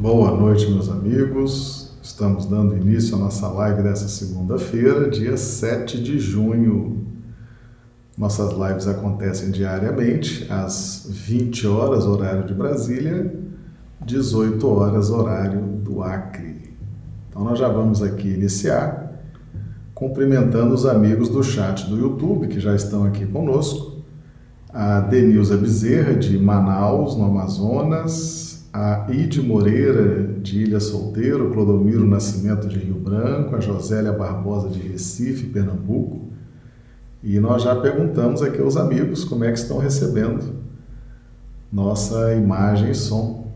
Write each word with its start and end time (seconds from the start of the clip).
Boa 0.00 0.30
noite, 0.30 0.70
meus 0.70 0.88
amigos. 0.88 1.92
Estamos 2.00 2.46
dando 2.46 2.76
início 2.76 3.16
à 3.16 3.18
nossa 3.18 3.48
live 3.48 3.82
dessa 3.82 4.06
segunda-feira, 4.06 5.10
dia 5.10 5.36
7 5.36 6.00
de 6.00 6.20
junho. 6.20 7.04
Nossas 8.16 8.52
lives 8.52 8.86
acontecem 8.86 9.50
diariamente 9.50 10.46
às 10.48 11.04
20 11.10 11.66
horas, 11.66 12.06
horário 12.06 12.46
de 12.46 12.54
Brasília, 12.54 13.34
18 14.06 14.68
horas, 14.68 15.10
horário 15.10 15.62
do 15.62 16.00
Acre. 16.00 16.76
Então, 17.28 17.42
nós 17.42 17.58
já 17.58 17.68
vamos 17.68 18.00
aqui 18.00 18.28
iniciar 18.28 19.20
cumprimentando 19.96 20.74
os 20.74 20.86
amigos 20.86 21.28
do 21.28 21.42
chat 21.42 21.90
do 21.90 21.98
YouTube 21.98 22.46
que 22.46 22.60
já 22.60 22.72
estão 22.72 23.02
aqui 23.02 23.26
conosco. 23.26 24.04
A 24.72 25.00
Denilza 25.00 25.56
Bezerra, 25.56 26.14
de 26.14 26.38
Manaus, 26.38 27.16
no 27.16 27.24
Amazonas, 27.24 28.47
a 28.72 29.06
Ide 29.10 29.40
Moreira, 29.40 30.34
de 30.40 30.62
Ilha 30.62 30.80
Solteiro, 30.80 31.50
Clodomiro 31.50 32.06
Nascimento, 32.06 32.68
de 32.68 32.78
Rio 32.78 32.96
Branco, 32.96 33.56
a 33.56 33.60
Josélia 33.60 34.12
Barbosa, 34.12 34.68
de 34.68 34.80
Recife, 34.80 35.46
Pernambuco. 35.46 36.28
E 37.22 37.40
nós 37.40 37.62
já 37.62 37.74
perguntamos 37.74 38.42
aqui 38.42 38.60
aos 38.60 38.76
amigos 38.76 39.24
como 39.24 39.44
é 39.44 39.52
que 39.52 39.58
estão 39.58 39.78
recebendo 39.78 40.56
nossa 41.72 42.34
imagem 42.34 42.90
e 42.90 42.94
som. 42.94 43.48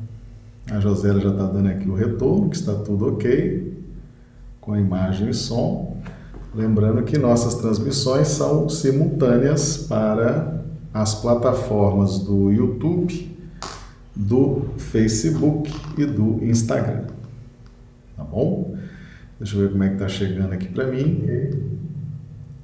A 0.70 0.80
Josélia 0.80 1.20
já 1.20 1.30
está 1.30 1.46
dando 1.46 1.68
aqui 1.68 1.88
o 1.88 1.94
retorno, 1.94 2.48
que 2.48 2.56
está 2.56 2.74
tudo 2.74 3.08
ok, 3.08 3.84
com 4.60 4.72
a 4.72 4.80
imagem 4.80 5.28
e 5.28 5.34
som. 5.34 5.96
Lembrando 6.54 7.02
que 7.02 7.18
nossas 7.18 7.54
transmissões 7.56 8.28
são 8.28 8.68
simultâneas 8.68 9.76
para 9.76 10.62
as 10.92 11.14
plataformas 11.14 12.18
do 12.18 12.50
YouTube 12.50 13.31
do 14.14 14.74
Facebook 14.78 15.72
e 15.96 16.04
do 16.04 16.44
Instagram. 16.44 17.04
Tá 18.16 18.24
bom? 18.24 18.76
Deixa 19.38 19.56
eu 19.56 19.62
ver 19.62 19.70
como 19.70 19.82
é 19.82 19.88
que 19.90 19.96
tá 19.96 20.08
chegando 20.08 20.52
aqui 20.52 20.68
para 20.68 20.86
mim. 20.86 21.26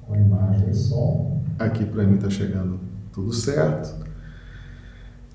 Com 0.05 0.13
a 0.13 0.17
imagem 0.17 0.69
e 0.69 0.73
som. 0.73 1.41
Aqui 1.57 1.85
para 1.85 2.03
mim 2.03 2.17
tá 2.17 2.29
chegando 2.29 2.79
tudo 3.11 3.33
certo. 3.33 4.07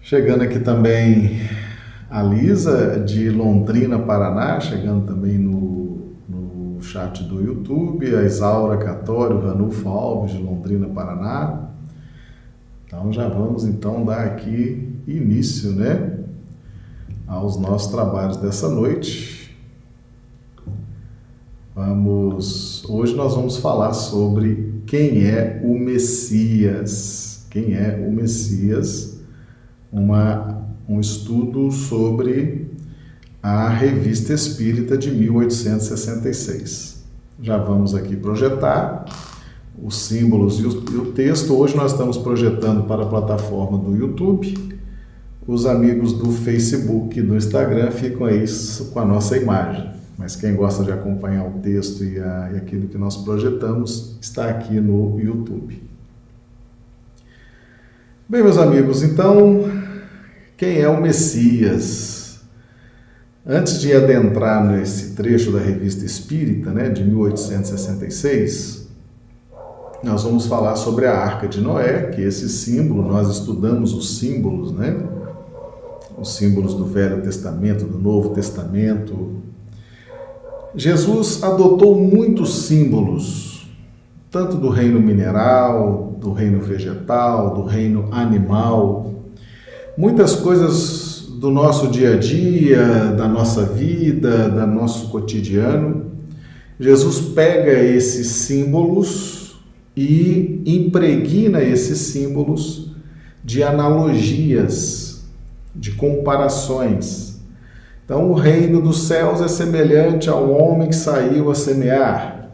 Chegando 0.01 0.43
aqui 0.43 0.61
também 0.61 1.41
a 2.11 2.23
Lisa 2.23 3.01
de 3.01 3.29
Londrina, 3.31 3.99
Paraná, 3.99 4.61
chegando 4.61 5.07
também 5.07 5.37
no, 5.37 6.13
no 6.29 6.81
chat 6.81 7.25
do 7.25 7.43
YouTube, 7.43 8.15
a 8.15 8.23
Isaura 8.23 8.77
Catório, 8.77 9.41
Ranulfo 9.41 9.89
Alves 9.89 10.33
de 10.33 10.43
Londrina, 10.43 10.89
Paraná. 10.89 11.71
Então 12.97 13.13
já 13.13 13.29
vamos 13.29 13.65
então 13.65 14.05
dar 14.05 14.25
aqui 14.25 14.89
início, 15.05 15.73
né, 15.73 16.21
aos 17.27 17.59
nossos 17.59 17.91
trabalhos 17.91 18.37
dessa 18.37 18.69
noite. 18.69 19.53
Vamos, 21.75 22.85
hoje 22.89 23.17
nós 23.17 23.35
vamos 23.35 23.57
falar 23.57 23.93
sobre 23.95 24.81
quem 24.87 25.27
é 25.27 25.61
o 25.65 25.77
Messias. 25.77 27.45
Quem 27.51 27.75
é 27.75 28.07
o 28.09 28.13
Messias? 28.13 29.19
Uma, 29.91 30.65
um 30.89 31.01
estudo 31.01 31.73
sobre 31.73 32.71
a 33.43 33.71
Revista 33.71 34.33
Espírita 34.33 34.97
de 34.97 35.11
1866. 35.11 37.03
Já 37.43 37.59
vamos 37.59 37.93
aqui 37.93 38.15
projetar 38.15 39.05
os 39.83 39.97
símbolos 39.97 40.61
e 40.61 40.67
o, 40.67 40.85
e 40.93 40.97
o 40.97 41.13
texto. 41.13 41.55
Hoje 41.57 41.77
nós 41.77 41.93
estamos 41.93 42.17
projetando 42.17 42.87
para 42.87 43.03
a 43.03 43.07
plataforma 43.07 43.79
do 43.79 43.97
YouTube 43.97 44.75
os 45.47 45.67
amigos 45.67 46.15
do 46.15 46.33
Facebook 46.33 47.19
e 47.19 47.23
do 47.23 47.37
Instagram 47.37 47.91
ficam 47.91 48.27
aí 48.27 48.45
com 48.93 48.99
a 48.99 49.05
nossa 49.05 49.37
imagem. 49.37 49.93
Mas 50.17 50.37
quem 50.37 50.55
gosta 50.55 50.83
de 50.85 50.93
acompanhar 50.93 51.47
o 51.47 51.59
texto 51.61 52.03
e, 52.03 52.19
a, 52.19 52.51
e 52.55 52.57
aquilo 52.57 52.89
que 52.89 52.97
nós 52.97 53.17
projetamos 53.17 54.17
está 54.21 54.49
aqui 54.49 54.81
no 54.81 55.21
YouTube. 55.21 55.83
Bem, 58.27 58.43
meus 58.43 58.57
amigos, 58.57 59.03
então, 59.03 59.65
quem 60.57 60.81
é 60.81 60.89
o 60.89 61.01
Messias? 61.01 62.41
Antes 63.47 63.79
de 63.81 63.93
adentrar 63.93 64.65
nesse 64.65 65.15
trecho 65.15 65.53
da 65.53 65.61
Revista 65.61 66.07
Espírita, 66.07 66.71
né, 66.71 66.89
de 66.89 67.05
1866, 67.05 68.84
nós 70.05 70.23
vamos 70.23 70.47
falar 70.47 70.77
sobre 70.77 71.07
a 71.07 71.17
Arca 71.17 71.49
de 71.49 71.61
Noé, 71.63 72.11
que 72.15 72.21
esse 72.21 72.49
símbolo, 72.49 73.09
nós 73.09 73.29
estudamos 73.29 73.95
os 73.95 74.19
símbolos, 74.19 74.71
né? 74.71 74.97
os 76.19 76.37
símbolos 76.37 76.75
do 76.75 76.85
Velho 76.85 77.23
Testamento, 77.23 77.87
do 77.87 77.99
Novo 77.99 78.29
Testamento. 78.31 79.43
Jesus 80.77 81.43
adotou 81.43 81.97
muitos 81.97 82.55
símbolos, 82.67 83.67
tanto 84.31 84.59
do 84.59 84.69
reino 84.69 85.01
mineral, 85.01 86.17
do 86.21 86.33
reino 86.33 86.61
vegetal, 86.61 87.55
do 87.55 87.65
reino 87.65 88.09
animal, 88.13 89.15
muitas 89.97 90.37
coisas 90.37 91.29
do 91.41 91.51
nosso 91.51 91.89
dia 91.89 92.15
a 92.15 92.17
dia, 92.19 92.85
da 93.17 93.27
nossa 93.27 93.65
vida, 93.65 94.51
do 94.51 94.67
nosso 94.67 95.09
cotidiano. 95.09 96.13
Jesus 96.79 97.21
pega 97.21 97.73
esses 97.73 98.27
símbolos 98.27 99.44
e 99.97 100.63
impregna 100.67 101.63
esses 101.63 101.99
símbolos 101.99 102.91
de 103.45 103.63
analogias 103.63 105.25
de 105.75 105.93
comparações. 105.93 107.41
Então, 108.05 108.31
o 108.31 108.35
reino 108.35 108.83
dos 108.83 109.07
céus 109.07 109.41
é 109.41 109.49
semelhante 109.49 110.29
ao 110.29 110.51
homem 110.51 110.89
que 110.89 110.97
saiu 110.97 111.51
a 111.51 111.55
semear. 111.55 112.51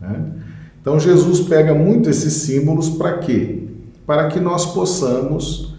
Né? 0.00 0.24
Então, 0.80 0.98
Jesus 0.98 1.40
pega 1.40 1.74
muito 1.74 2.08
esses 2.08 2.32
símbolos 2.34 2.88
para 2.88 3.18
quê? 3.18 3.64
Para 4.06 4.28
que 4.28 4.38
nós 4.40 4.66
possamos, 4.66 5.74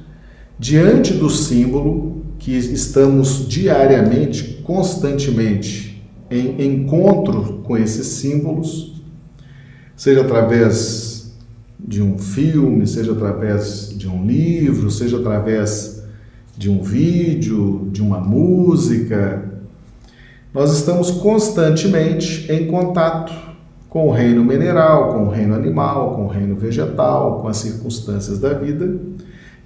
diante 0.59 1.13
do 1.13 1.29
símbolo, 1.29 2.23
que 2.37 2.55
estamos 2.55 3.47
diariamente, 3.47 4.61
constantemente 4.63 5.89
em 6.29 6.63
encontro 6.63 7.61
com 7.63 7.77
esses 7.77 8.05
símbolos, 8.05 8.98
seja 9.99 10.21
através 10.21 11.33
de 11.77 12.01
um 12.01 12.17
filme, 12.17 12.87
seja 12.87 13.11
através 13.11 13.93
de 13.97 14.07
um 14.07 14.25
livro, 14.25 14.89
seja 14.89 15.17
através 15.17 16.01
de 16.57 16.69
um 16.69 16.81
vídeo, 16.81 17.89
de 17.91 18.01
uma 18.01 18.21
música. 18.21 19.43
Nós 20.53 20.71
estamos 20.71 21.11
constantemente 21.11 22.49
em 22.49 22.67
contato 22.67 23.33
com 23.89 24.07
o 24.07 24.11
reino 24.11 24.41
mineral, 24.41 25.15
com 25.15 25.25
o 25.25 25.29
reino 25.29 25.53
animal, 25.53 26.15
com 26.15 26.27
o 26.27 26.29
reino 26.29 26.55
vegetal, 26.55 27.41
com 27.41 27.49
as 27.49 27.57
circunstâncias 27.57 28.39
da 28.39 28.53
vida. 28.53 28.97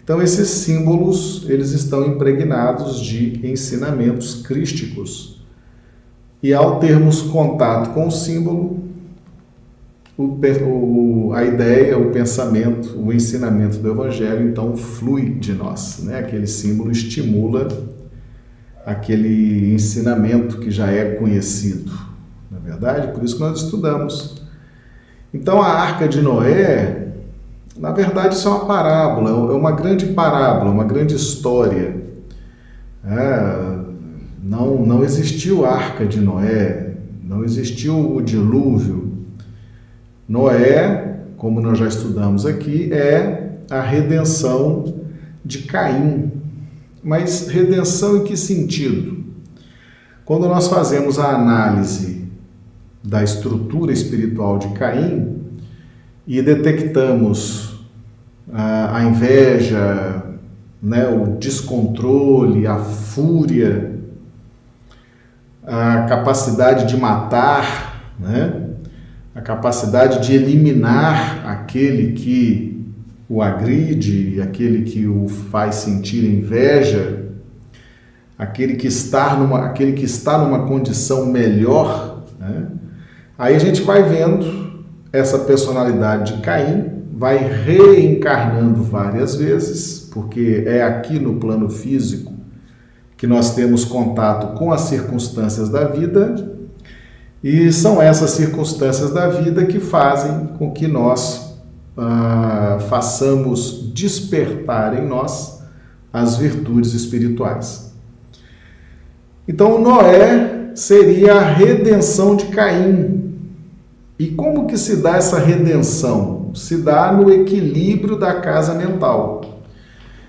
Então 0.03 0.19
esses 0.19 0.47
símbolos, 0.47 1.45
eles 1.47 1.73
estão 1.73 2.07
impregnados 2.07 3.00
de 3.00 3.39
ensinamentos 3.47 4.41
crísticos. 4.41 5.45
E 6.41 6.55
ao 6.55 6.79
termos 6.79 7.21
contato 7.21 7.94
com 7.94 8.07
o 8.07 8.11
símbolo, 8.11 8.93
o, 10.18 10.40
o, 10.63 11.34
a 11.34 11.44
ideia, 11.44 11.97
o 11.97 12.12
pensamento, 12.12 12.97
o 13.00 13.12
ensinamento 13.12 13.78
do 13.79 13.90
Evangelho, 13.90 14.47
então, 14.47 14.75
flui 14.75 15.31
de 15.31 15.53
nós. 15.53 16.00
Né? 16.03 16.19
Aquele 16.19 16.47
símbolo 16.47 16.92
estimula 16.92 17.68
aquele 18.86 19.74
ensinamento 19.74 20.57
que 20.60 20.69
já 20.69 20.88
é 20.88 21.15
conhecido, 21.15 21.92
não 22.51 22.60
é 22.60 22.62
verdade? 22.62 23.13
Por 23.13 23.24
isso 23.24 23.36
que 23.36 23.42
nós 23.42 23.62
estudamos. 23.62 24.44
Então, 25.33 25.62
a 25.62 25.68
Arca 25.68 26.07
de 26.07 26.21
Noé, 26.21 27.13
na 27.77 27.92
verdade, 27.92 28.36
isso 28.36 28.48
é 28.48 28.51
uma 28.51 28.65
parábola, 28.65 29.30
é 29.30 29.56
uma 29.56 29.71
grande 29.71 30.07
parábola, 30.07 30.69
uma 30.69 30.83
grande 30.83 31.15
história. 31.15 32.04
É, 33.06 33.77
não, 34.44 34.86
não 34.86 35.04
existiu 35.04 35.65
a 35.65 35.71
Arca 35.71 36.06
de 36.06 36.19
Noé, 36.19 36.94
não 37.24 37.44
existiu 37.44 38.15
o 38.15 38.21
dilúvio, 38.21 39.02
Noé, 40.28 41.20
como 41.38 41.60
nós 41.60 41.78
já 41.78 41.88
estudamos 41.88 42.46
aqui, 42.46 42.92
é 42.94 43.58
a 43.70 43.81
redenção 43.81 45.02
de 45.44 45.60
Caim. 45.60 46.31
Mas 47.04 47.48
redenção 47.48 48.18
em 48.18 48.24
que 48.24 48.38
sentido? 48.38 49.24
Quando 50.24 50.48
nós 50.48 50.68
fazemos 50.68 51.20
a 51.20 51.36
análise 51.36 52.25
da 53.04 53.22
estrutura 53.22 53.92
espiritual 53.92 54.58
de 54.58 54.70
Caim 54.70 55.42
e 56.25 56.42
detectamos 56.42 57.86
a, 58.52 58.98
a 58.98 59.04
inveja, 59.04 60.24
né, 60.81 61.08
o 61.08 61.38
descontrole, 61.38 62.66
a 62.66 62.78
fúria, 62.78 64.00
a 65.66 66.04
capacidade 66.04 66.88
de 66.88 66.98
matar, 66.98 68.14
né? 68.20 68.73
A 69.35 69.41
capacidade 69.41 70.25
de 70.25 70.35
eliminar 70.35 71.47
aquele 71.47 72.13
que 72.13 72.85
o 73.27 73.41
agride, 73.41 74.39
aquele 74.41 74.83
que 74.83 75.07
o 75.07 75.27
faz 75.27 75.75
sentir 75.75 76.24
inveja, 76.24 77.24
aquele 78.38 78.75
que 78.75 78.88
está 78.88 79.35
numa, 79.35 79.65
aquele 79.65 79.94
que 79.94 80.06
está 80.06 80.38
numa 80.38 80.68
condição 80.68 81.25
melhor, 81.25 82.24
né? 82.39 82.68
aí 83.38 83.56
a 83.56 83.59
gente 83.59 83.81
vai 83.81 84.03
vendo 84.03 84.83
essa 85.12 85.39
personalidade 85.39 86.36
de 86.36 86.41
Caim, 86.41 86.91
vai 87.13 87.38
reencarnando 87.38 88.83
várias 88.83 89.36
vezes, 89.36 90.09
porque 90.12 90.63
é 90.65 90.83
aqui 90.83 91.18
no 91.19 91.36
plano 91.36 91.69
físico 91.69 92.33
que 93.15 93.25
nós 93.25 93.56
temos 93.56 93.86
contato 93.86 94.57
com 94.57 94.71
as 94.71 94.81
circunstâncias 94.81 95.69
da 95.69 95.86
vida, 95.86 96.52
e 97.44 97.72
são 97.74 98.01
essas 98.01 98.31
circunstâncias 98.31 99.12
da 99.12 99.28
vida 99.28 99.66
que 99.66 99.80
fazem 99.80 100.48
com 100.57 100.72
que 100.72 100.88
nós 100.88 101.57
ah, 101.98 102.78
façamos 102.90 103.92
despertar 103.94 104.98
em 104.98 105.06
nós 105.06 105.62
as 106.12 106.38
virtudes 106.38 106.94
espirituais. 106.94 107.94
Então, 109.48 109.81
Noé 109.81 110.72
seria 110.74 111.34
a 111.34 111.42
redenção 111.42 112.36
de 112.36 112.45
Caim. 112.45 113.34
E 114.18 114.28
como 114.28 114.68
que 114.68 114.78
se 114.78 114.98
dá 114.98 115.18
essa 115.18 115.39
redenção? 115.39 116.51
Se 116.54 116.78
dá 116.78 117.12
no 117.12 117.31
equilíbrio 117.31 118.16
da 118.16 118.36
casa 118.36 118.74
mental. 118.74 119.42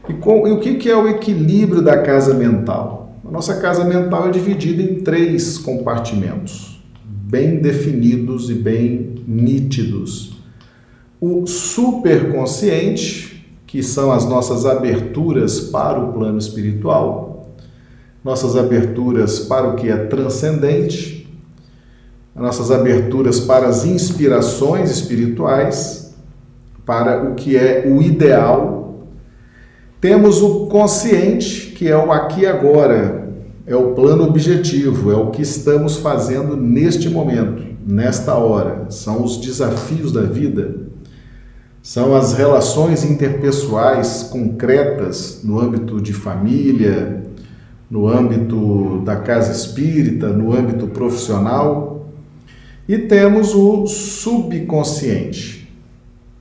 E, 0.09 0.15
com, 0.15 0.49
e 0.49 0.53
o 0.53 0.59
que, 0.59 0.75
que 0.75 0.91
é 0.91 0.97
o 0.97 1.07
equilíbrio 1.07 1.81
da 1.81 2.03
casa 2.03 2.35
mental? 2.35 3.19
A 3.27 3.31
nossa 3.31 3.61
casa 3.61 3.85
mental 3.85 4.29
é 4.29 4.31
dividida 4.31 4.83
em 4.83 5.01
três 5.01 5.57
compartimentos, 5.59 6.74
bem 7.27 7.57
definidos 7.57 8.51
e 8.51 8.55
bem 8.55 9.23
nítidos. 9.27 10.37
O 11.21 11.47
superconsciente, 11.47 13.49
que 13.67 13.83
são 13.83 14.13
as 14.13 14.29
nossas 14.29 14.67
aberturas 14.67 15.61
para 15.61 15.99
o 15.99 16.13
plano 16.13 16.39
espiritual, 16.39 17.55
nossas 18.23 18.57
aberturas 18.57 19.41
para 19.41 19.69
o 19.69 19.75
que 19.75 19.89
é 19.89 19.97
transcendente, 19.97 21.27
nossas 22.35 22.71
aberturas 22.71 23.41
para 23.41 23.69
as 23.69 23.87
inspirações 23.87 24.91
espirituais, 24.91 26.15
para 26.85 27.31
o 27.31 27.35
que 27.35 27.57
é 27.57 27.85
o 27.87 28.03
ideal. 28.03 29.07
Temos 30.01 30.43
o 30.43 30.67
consciente, 30.67 31.71
que 31.71 31.89
é 31.89 31.97
o 31.97 32.13
aqui 32.13 32.45
agora, 32.45 33.24
é 33.67 33.75
o 33.75 33.93
plano 33.95 34.25
objetivo, 34.25 35.11
é 35.11 35.17
o 35.17 35.31
que 35.31 35.43
estamos 35.43 35.97
fazendo 35.97 36.57
neste 36.57 37.09
momento, 37.09 37.65
nesta 37.87 38.35
hora. 38.35 38.87
São 38.91 39.25
os 39.25 39.39
desafios 39.39 40.13
da 40.13 40.23
vida, 40.23 40.77
são 41.83 42.15
as 42.15 42.35
relações 42.35 43.05
interpessoais 43.05 44.25
concretas 44.25 45.41
no 45.43 45.59
âmbito 45.59 46.01
de 46.01 46.13
família, 46.13 47.25
no 47.91 48.09
âmbito 48.09 49.01
da 49.05 49.17
casa 49.17 49.53
espírita, 49.53 50.29
no 50.29 50.53
âmbito 50.53 50.87
profissional, 50.89 52.07
e 52.87 52.99
temos 52.99 53.55
o 53.55 53.87
subconsciente. 53.87 55.73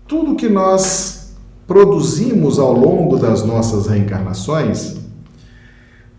Tudo 0.07 0.35
que 0.35 0.49
nós 0.49 1.33
produzimos 1.65 2.59
ao 2.59 2.73
longo 2.73 3.17
das 3.17 3.43
nossas 3.43 3.87
reencarnações, 3.87 5.02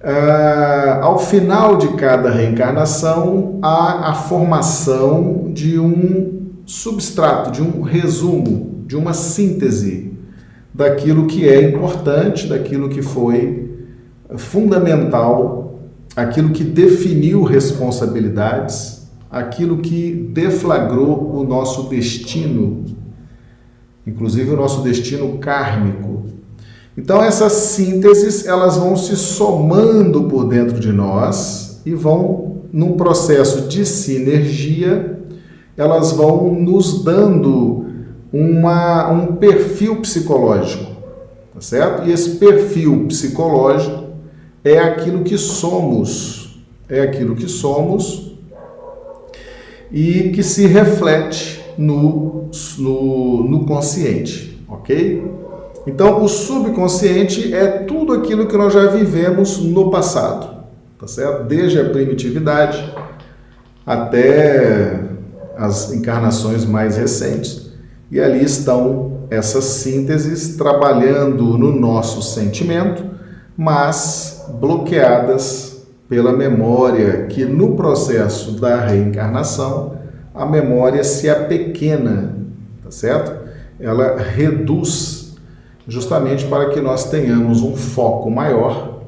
ah, 0.05 1.01
ao 1.03 1.19
final 1.19 1.77
de 1.77 1.89
cada 1.95 2.31
reencarnação, 2.31 3.59
há 3.63 4.11
a 4.11 4.15
formação 4.15 5.51
de 5.53 5.79
um 5.79 6.51
substrato, 6.67 7.51
de 7.51 7.63
um 7.63 7.81
resumo, 7.81 8.85
de 8.87 8.97
uma 8.97 9.15
síntese 9.15 10.13
daquilo 10.75 11.27
que 11.27 11.49
é 11.49 11.63
importante, 11.63 12.47
daquilo 12.47 12.89
que 12.89 13.01
foi 13.01 13.71
fundamental, 14.37 15.81
aquilo 16.15 16.51
que 16.51 16.65
definiu 16.65 17.43
responsabilidades, 17.43 19.09
aquilo 19.31 19.79
que 19.79 20.13
deflagrou 20.33 21.35
o 21.35 21.45
nosso 21.45 21.89
destino, 21.89 22.85
inclusive 24.07 24.51
o 24.51 24.57
nosso 24.57 24.83
destino 24.83 25.39
kármico. 25.39 26.34
Então 26.97 27.23
essas 27.23 27.53
sínteses, 27.53 28.47
elas 28.47 28.77
vão 28.77 28.97
se 28.97 29.17
somando 29.17 30.25
por 30.25 30.45
dentro 30.45 30.79
de 30.79 30.93
nós 30.93 31.81
e 31.85 31.93
vão 31.93 32.63
num 32.73 32.93
processo 32.93 33.63
de 33.69 33.85
sinergia, 33.85 35.19
elas 35.77 36.13
vão 36.13 36.53
nos 36.53 37.03
dando 37.03 37.87
uma, 38.33 39.11
um 39.11 39.37
perfil 39.37 39.97
psicológico, 39.97 40.93
tá 41.53 41.61
certo? 41.61 42.09
E 42.09 42.13
esse 42.13 42.37
perfil 42.37 43.07
psicológico 43.07 44.05
é 44.65 44.79
aquilo 44.79 45.25
que 45.25 45.37
somos, 45.37 46.61
é 46.89 47.01
aquilo 47.01 47.35
que 47.35 47.49
somos 47.49 48.35
e 49.91 50.31
que 50.31 50.43
se 50.43 50.67
reflete 50.67 51.61
no, 51.77 52.51
no, 52.79 53.45
no 53.49 53.67
consciente, 53.67 54.65
ok? 54.69 55.44
Então, 55.87 56.23
o 56.23 56.29
subconsciente 56.29 57.55
é 57.55 57.67
tudo 57.67 58.15
aquilo 58.15 58.47
que 58.47 58.57
nós 58.57 58.73
já 58.73 58.87
vivemos 58.87 59.59
no 59.59 59.91
passado, 59.91 60.65
tá 60.99 61.07
certo? 61.07 61.45
Desde 61.45 61.79
a 61.79 61.91
primitividade 61.91 62.95
até 63.87 65.01
as 65.57 65.93
encarnações 65.93 66.65
mais 66.65 66.97
recentes. 66.97 67.71
E 68.11 68.21
ali 68.21 68.45
estão 68.45 69.27
essas 69.31 69.65
sínteses 69.65 70.57
trabalhando 70.57 71.59
no 71.59 71.73
nosso 71.73 72.23
sentimento, 72.23 73.05
mas 73.57 74.47
bloqueadas 74.61 75.85
pela 76.09 76.33
memória, 76.33 77.27
que 77.27 77.45
no 77.45 77.77
processo 77.77 78.53
da 78.53 78.81
reencarnação 78.81 79.95
a 80.35 80.45
memória 80.45 81.03
se 81.05 81.29
apequena, 81.29 82.37
tá 82.83 82.91
certo? 82.91 83.45
Ela 83.81 84.17
reduz 84.17 85.24
justamente 85.87 86.47
para 86.47 86.71
que 86.71 86.81
nós 86.81 87.11
tenhamos 87.11 87.63
um 87.63 87.77
foco 87.77 88.31
maior 88.31 89.01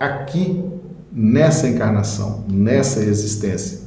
aqui 0.00 0.64
nessa 1.12 1.68
encarnação, 1.68 2.44
nessa 2.48 3.00
existência, 3.00 3.80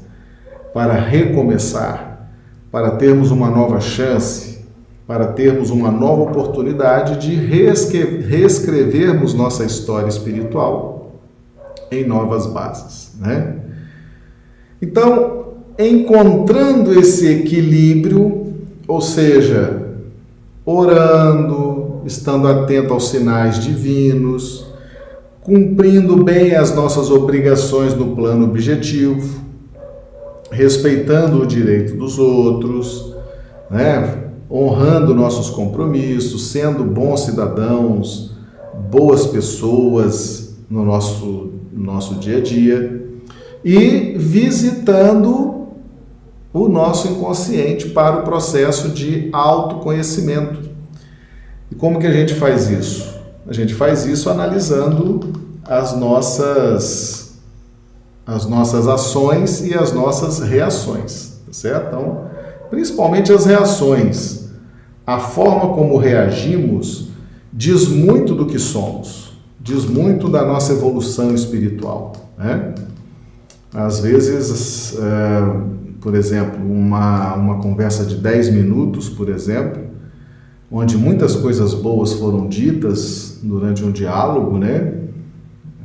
para 0.74 0.94
recomeçar, 0.94 2.30
para 2.72 2.92
termos 2.92 3.32
uma 3.32 3.50
nova 3.50 3.80
chance, 3.80 4.60
para 5.08 5.28
termos 5.28 5.70
uma 5.70 5.92
nova 5.92 6.24
oportunidade 6.24 7.18
de 7.20 7.36
reescrevermos 7.36 9.34
nossa 9.34 9.64
história 9.64 10.08
espiritual 10.08 11.22
em 11.92 12.06
novas 12.06 12.48
bases, 12.48 13.14
né? 13.20 13.56
Então, 14.82 15.54
encontrando 15.78 16.98
esse 17.00 17.28
equilíbrio, 17.28 18.54
ou 18.88 19.02
seja, 19.02 19.82
orando, 20.66 21.65
estando 22.06 22.48
atento 22.48 22.94
aos 22.94 23.10
sinais 23.10 23.60
divinos, 23.60 24.66
cumprindo 25.42 26.24
bem 26.24 26.56
as 26.56 26.74
nossas 26.76 27.10
obrigações 27.10 27.94
no 27.94 28.16
plano 28.16 28.46
objetivo, 28.46 29.44
respeitando 30.52 31.42
o 31.42 31.46
direito 31.46 31.96
dos 31.96 32.20
outros, 32.20 33.16
né? 33.70 34.24
honrando 34.50 35.16
nossos 35.16 35.50
compromissos, 35.50 36.48
sendo 36.48 36.84
bons 36.84 37.22
cidadãos, 37.22 38.32
boas 38.90 39.26
pessoas 39.26 40.56
no 40.70 40.86
nosso 40.86 41.56
nosso 41.76 42.16
dia 42.16 42.38
a 42.38 42.42
dia 42.42 43.06
e 43.64 44.16
visitando 44.18 45.68
o 46.54 46.70
nosso 46.70 47.10
inconsciente 47.10 47.90
para 47.90 48.20
o 48.20 48.24
processo 48.24 48.90
de 48.90 49.30
autoconhecimento. 49.34 50.75
E 51.72 51.76
como 51.76 52.00
que 52.00 52.08
a 52.08 52.12
gente 52.12 52.34
faz 52.36 52.70
isso? 52.70 53.16
A 53.48 53.54
gente 53.54 53.74
faz 53.74 54.06
isso 54.06 54.30
analisando 54.30 55.34
as 55.64 55.96
nossas 55.96 57.26
as 58.26 58.48
nossas 58.48 58.88
ações 58.88 59.62
e 59.62 59.76
as 59.76 59.92
nossas 59.92 60.40
reações, 60.40 61.42
tá 61.46 61.54
certo? 61.54 61.88
Então, 61.90 62.26
principalmente 62.72 63.32
as 63.32 63.46
reações. 63.46 64.46
A 65.06 65.20
forma 65.20 65.76
como 65.76 65.98
reagimos 65.98 67.10
diz 67.54 67.88
muito 67.88 68.34
do 68.34 68.48
que 68.48 68.58
somos 68.58 69.26
diz 69.66 69.84
muito 69.84 70.30
da 70.30 70.46
nossa 70.46 70.74
evolução 70.74 71.34
espiritual. 71.34 72.14
Né? 72.38 72.76
Às 73.74 74.00
vezes, 74.00 74.96
é, 74.96 75.60
por 76.00 76.14
exemplo, 76.14 76.64
uma, 76.64 77.34
uma 77.34 77.58
conversa 77.58 78.06
de 78.06 78.16
10 78.16 78.54
minutos, 78.54 79.10
por 79.10 79.28
exemplo, 79.28 79.82
onde 80.78 80.98
muitas 80.98 81.38
coisas 81.38 81.74
boas 81.74 82.12
foram 82.14 82.48
ditas 82.50 83.40
durante 83.42 83.82
um 83.82 83.92
diálogo, 83.92 84.58
né? 84.58 84.94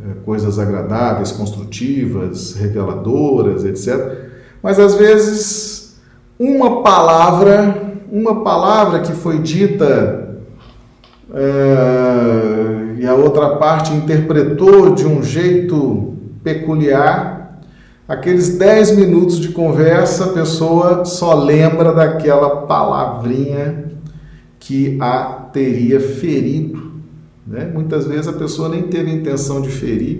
É, 0.04 0.14
coisas 0.25 0.59
agradáveis, 0.59 1.30
construtivas, 1.30 2.54
reveladoras, 2.54 3.64
etc. 3.64 4.30
Mas 4.61 4.80
às 4.80 4.94
vezes, 4.94 6.00
uma 6.37 6.82
palavra, 6.82 7.94
uma 8.11 8.42
palavra 8.42 8.99
que 8.99 9.12
foi 9.12 9.38
dita. 9.38 10.40
É, 11.32 12.97
e 12.99 13.06
a 13.06 13.14
outra 13.14 13.56
parte 13.56 13.94
interpretou 13.94 14.92
de 14.92 15.06
um 15.06 15.23
jeito 15.23 16.14
peculiar. 16.42 17.61
Aqueles 18.09 18.59
10 18.59 18.97
minutos 18.97 19.38
de 19.38 19.50
conversa, 19.50 20.25
a 20.25 20.32
pessoa 20.32 21.04
só 21.04 21.32
lembra 21.32 21.92
daquela 21.92 22.62
palavrinha 22.66 23.90
que 24.61 24.99
a 25.00 25.49
teria 25.52 25.99
ferido. 25.99 26.93
Né? 27.47 27.64
Muitas 27.73 28.07
vezes 28.07 28.29
a 28.29 28.33
pessoa 28.33 28.69
nem 28.69 28.83
teve 28.85 29.11
a 29.11 29.14
intenção 29.14 29.61
de 29.61 29.71
ferir, 29.71 30.19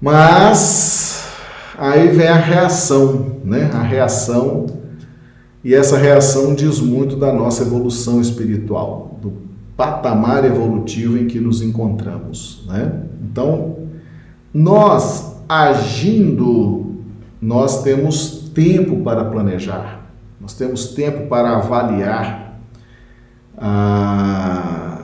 mas 0.00 1.28
aí 1.76 2.08
vem 2.08 2.28
a 2.28 2.36
reação, 2.36 3.36
né? 3.44 3.70
A 3.72 3.82
reação, 3.82 4.66
e 5.62 5.74
essa 5.74 5.98
reação 5.98 6.54
diz 6.54 6.80
muito 6.80 7.16
da 7.16 7.32
nossa 7.32 7.62
evolução 7.62 8.20
espiritual, 8.20 9.18
do 9.20 9.32
patamar 9.76 10.44
evolutivo 10.44 11.18
em 11.18 11.26
que 11.26 11.38
nos 11.38 11.62
encontramos, 11.62 12.64
né? 12.66 13.02
Então, 13.22 13.76
nós 14.52 15.36
agindo, 15.48 16.96
nós 17.40 17.82
temos 17.82 18.50
tempo 18.54 19.02
para 19.02 19.24
planejar, 19.26 20.06
nós 20.40 20.54
temos 20.54 20.88
tempo 20.88 21.28
para 21.28 21.58
avaliar 21.58 22.41
ah, 23.64 24.98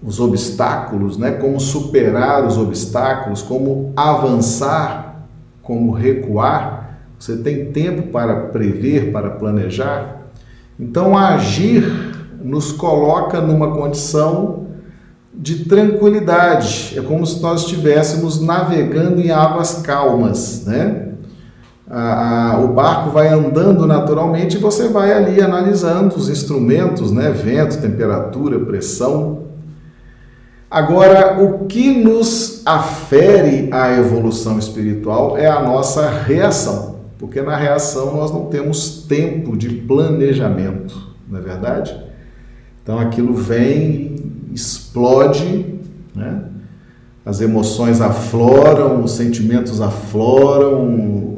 os 0.00 0.20
obstáculos, 0.20 1.18
né? 1.18 1.32
como 1.32 1.58
superar 1.58 2.46
os 2.46 2.56
obstáculos, 2.56 3.42
como 3.42 3.92
avançar, 3.96 5.26
como 5.60 5.92
recuar. 5.92 7.00
Você 7.18 7.36
tem 7.36 7.72
tempo 7.72 8.08
para 8.10 8.46
prever, 8.46 9.10
para 9.10 9.30
planejar. 9.30 10.22
Então, 10.78 11.18
agir 11.18 11.84
nos 12.40 12.72
coloca 12.72 13.40
numa 13.40 13.72
condição 13.72 14.68
de 15.34 15.64
tranquilidade. 15.64 16.98
É 16.98 17.02
como 17.02 17.26
se 17.26 17.42
nós 17.42 17.62
estivéssemos 17.62 18.40
navegando 18.40 19.20
em 19.20 19.30
águas 19.30 19.82
calmas, 19.82 20.64
né? 20.64 21.09
A, 21.90 22.52
a, 22.52 22.60
o 22.60 22.68
barco 22.68 23.10
vai 23.10 23.26
andando 23.28 23.84
naturalmente 23.84 24.56
e 24.56 24.60
você 24.60 24.88
vai 24.88 25.12
ali 25.12 25.40
analisando 25.40 26.14
os 26.14 26.28
instrumentos, 26.28 27.10
né? 27.10 27.30
Vento, 27.30 27.80
temperatura, 27.80 28.60
pressão. 28.60 29.40
Agora, 30.70 31.42
o 31.42 31.66
que 31.66 32.00
nos 32.00 32.62
afere 32.64 33.68
a 33.72 33.92
evolução 33.98 34.56
espiritual 34.56 35.36
é 35.36 35.48
a 35.48 35.60
nossa 35.60 36.08
reação, 36.08 37.00
porque 37.18 37.42
na 37.42 37.56
reação 37.56 38.14
nós 38.14 38.30
não 38.30 38.46
temos 38.46 39.04
tempo 39.08 39.56
de 39.56 39.68
planejamento, 39.68 40.96
não 41.28 41.40
é 41.40 41.42
verdade? 41.42 42.00
Então 42.84 43.00
aquilo 43.00 43.34
vem, 43.34 44.14
explode, 44.54 45.74
né? 46.14 46.49
As 47.24 47.40
emoções 47.40 48.00
afloram, 48.00 49.04
os 49.04 49.12
sentimentos 49.12 49.80
afloram, 49.80 50.84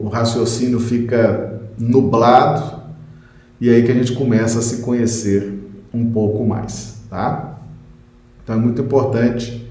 o 0.03 0.09
raciocínio 0.09 0.79
fica 0.79 1.61
nublado 1.79 2.83
e 3.61 3.69
aí 3.69 3.83
que 3.83 3.91
a 3.91 3.95
gente 3.95 4.13
começa 4.13 4.59
a 4.59 4.63
se 4.63 4.83
conhecer 4.83 5.53
um 5.93 6.11
pouco 6.11 6.45
mais, 6.45 7.03
tá? 7.09 7.59
Então 8.43 8.57
é 8.57 8.59
muito 8.59 8.83
importante 8.83 9.69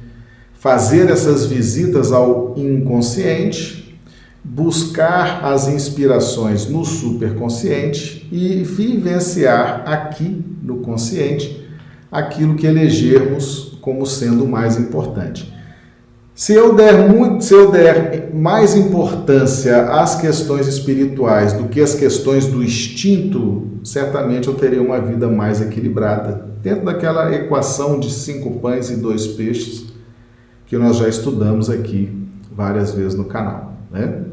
fazer 0.53 1.09
essas 1.09 1.45
visitas 1.45 2.11
ao 2.11 2.53
inconsciente, 2.57 3.99
buscar 4.43 5.43
as 5.43 5.67
inspirações 5.67 6.69
no 6.69 6.85
superconsciente 6.85 8.27
e 8.31 8.63
vivenciar 8.63 9.83
aqui 9.85 10.43
no 10.61 10.77
consciente 10.77 11.67
aquilo 12.11 12.55
que 12.55 12.67
elegermos 12.67 13.77
como 13.81 14.05
sendo 14.05 14.47
mais 14.47 14.77
importante. 14.77 15.51
Se 16.33 16.53
eu 16.53 16.73
der 16.75 17.09
muito, 17.09 17.43
se 17.43 17.53
eu 17.53 17.71
der 17.71 18.31
mais 18.33 18.75
importância 18.75 19.89
às 19.91 20.15
questões 20.15 20.65
espirituais 20.67 21.53
do 21.53 21.65
que 21.65 21.81
às 21.81 21.93
questões 21.93 22.47
do 22.47 22.63
instinto, 22.63 23.67
certamente 23.83 24.47
eu 24.47 24.55
teria 24.55 24.81
uma 24.81 24.99
vida 24.99 25.27
mais 25.27 25.61
equilibrada, 25.61 26.45
dentro 26.63 26.85
daquela 26.85 27.33
equação 27.33 27.99
de 27.99 28.11
cinco 28.11 28.59
pães 28.59 28.89
e 28.89 28.95
dois 28.95 29.27
peixes 29.27 29.87
que 30.67 30.77
nós 30.77 30.97
já 30.97 31.09
estudamos 31.09 31.69
aqui 31.69 32.09
várias 32.51 32.93
vezes 32.93 33.15
no 33.15 33.25
canal, 33.25 33.73
né? 33.91 34.23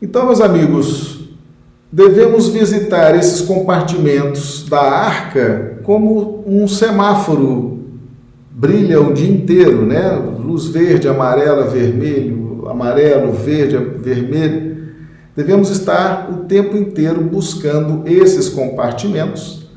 Então, 0.00 0.26
meus 0.26 0.40
amigos, 0.40 1.28
devemos 1.90 2.48
visitar 2.48 3.16
esses 3.16 3.40
compartimentos 3.40 4.66
da 4.68 4.80
arca 4.80 5.80
como 5.82 6.44
um 6.46 6.68
semáforo 6.68 7.83
brilha 8.54 9.00
o 9.00 9.12
dia 9.12 9.28
inteiro, 9.28 9.84
né? 9.84 10.12
Luz 10.12 10.66
verde, 10.66 11.08
amarela, 11.08 11.66
vermelho, 11.66 12.68
amarelo, 12.68 13.32
verde, 13.32 13.76
vermelho. 13.76 14.74
Devemos 15.34 15.68
estar 15.70 16.30
o 16.30 16.44
tempo 16.44 16.76
inteiro 16.76 17.20
buscando 17.20 18.06
esses 18.06 18.48
compartimentos 18.48 19.68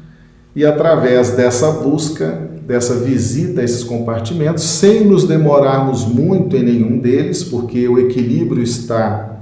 e 0.55 0.63
através 0.63 1.31
dessa 1.31 1.71
busca, 1.71 2.49
dessa 2.67 2.95
visita 2.95 3.61
a 3.61 3.63
esses 3.63 3.83
compartimentos, 3.83 4.63
sem 4.63 5.03
nos 5.03 5.23
demorarmos 5.23 6.05
muito 6.05 6.55
em 6.55 6.63
nenhum 6.63 6.99
deles, 6.99 7.43
porque 7.43 7.87
o 7.87 7.97
equilíbrio 7.97 8.61
está 8.61 9.39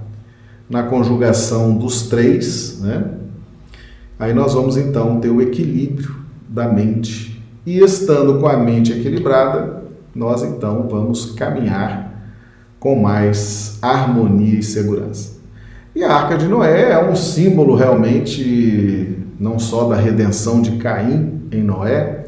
na 0.70 0.84
conjugação 0.84 1.76
dos 1.76 2.04
três, 2.04 2.80
né? 2.82 3.12
Aí 4.18 4.34
nós 4.34 4.54
vamos 4.54 4.78
então 4.78 5.20
ter 5.20 5.30
o 5.30 5.42
equilíbrio 5.42 6.16
da 6.48 6.70
mente 6.70 7.35
e 7.66 7.80
estando 7.80 8.40
com 8.40 8.48
a 8.48 8.58
mente 8.58 8.92
equilibrada, 8.92 9.84
nós 10.14 10.44
então 10.44 10.88
vamos 10.90 11.32
caminhar 11.32 12.14
com 12.80 12.96
mais 12.96 13.80
harmonia 13.82 14.60
e 14.60 14.64
segurança. 14.64 15.36
E 15.96 16.04
a 16.04 16.14
Arca 16.14 16.38
de 16.38 16.48
Noé 16.48 16.92
é 16.92 17.10
um 17.10 17.16
símbolo 17.16 17.76
realmente 17.76 19.18
não 19.40 19.58
só 19.58 19.88
da 19.88 19.96
redenção 19.96 20.62
de 20.62 20.78
Caim 20.78 21.48
em 21.52 21.64
Noé, 21.64 22.26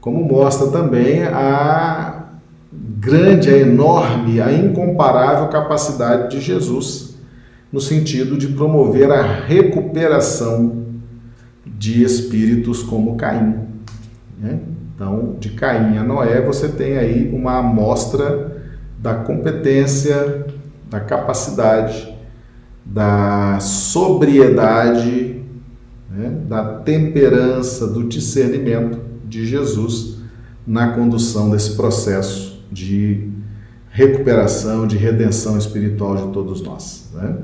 como 0.00 0.24
mostra 0.24 0.68
também 0.68 1.22
a 1.24 2.24
grande, 2.72 3.50
a 3.50 3.58
enorme, 3.58 4.40
a 4.40 4.52
incomparável 4.52 5.48
capacidade 5.48 6.30
de 6.30 6.40
Jesus 6.40 7.16
no 7.72 7.80
sentido 7.80 8.38
de 8.38 8.48
promover 8.48 9.10
a 9.10 9.22
recuperação 9.22 10.84
de 11.64 12.02
espíritos 12.02 12.82
como 12.82 13.16
Caim. 13.16 13.66
Né? 14.38 14.60
Então, 14.94 15.36
de 15.38 15.50
Caim 15.50 15.98
a 15.98 16.02
Noé, 16.02 16.40
você 16.40 16.68
tem 16.68 16.96
aí 16.96 17.30
uma 17.32 17.58
amostra 17.58 18.62
da 18.98 19.14
competência, 19.14 20.46
da 20.88 21.00
capacidade, 21.00 22.14
da 22.84 23.58
sobriedade, 23.60 25.42
né? 26.10 26.40
da 26.48 26.78
temperança, 26.80 27.86
do 27.86 28.04
discernimento 28.04 28.98
de 29.24 29.44
Jesus 29.46 30.16
na 30.66 30.92
condução 30.92 31.50
desse 31.50 31.76
processo 31.76 32.64
de 32.70 33.30
recuperação, 33.90 34.86
de 34.86 34.96
redenção 34.96 35.56
espiritual 35.56 36.16
de 36.16 36.32
todos 36.32 36.60
nós. 36.62 37.10
Né? 37.14 37.36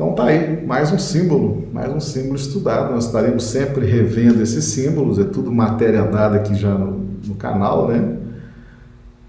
Então 0.00 0.14
tá 0.14 0.28
aí, 0.28 0.64
mais 0.64 0.90
um 0.90 0.98
símbolo, 0.98 1.68
mais 1.74 1.92
um 1.92 2.00
símbolo 2.00 2.36
estudado. 2.36 2.94
Nós 2.94 3.04
estaremos 3.04 3.44
sempre 3.44 3.84
revendo 3.84 4.42
esses 4.42 4.64
símbolos, 4.64 5.18
é 5.18 5.24
tudo 5.24 5.52
matéria 5.52 6.04
dada 6.04 6.36
aqui 6.36 6.54
já 6.54 6.72
no, 6.72 7.04
no 7.26 7.34
canal, 7.34 7.86
né? 7.86 8.16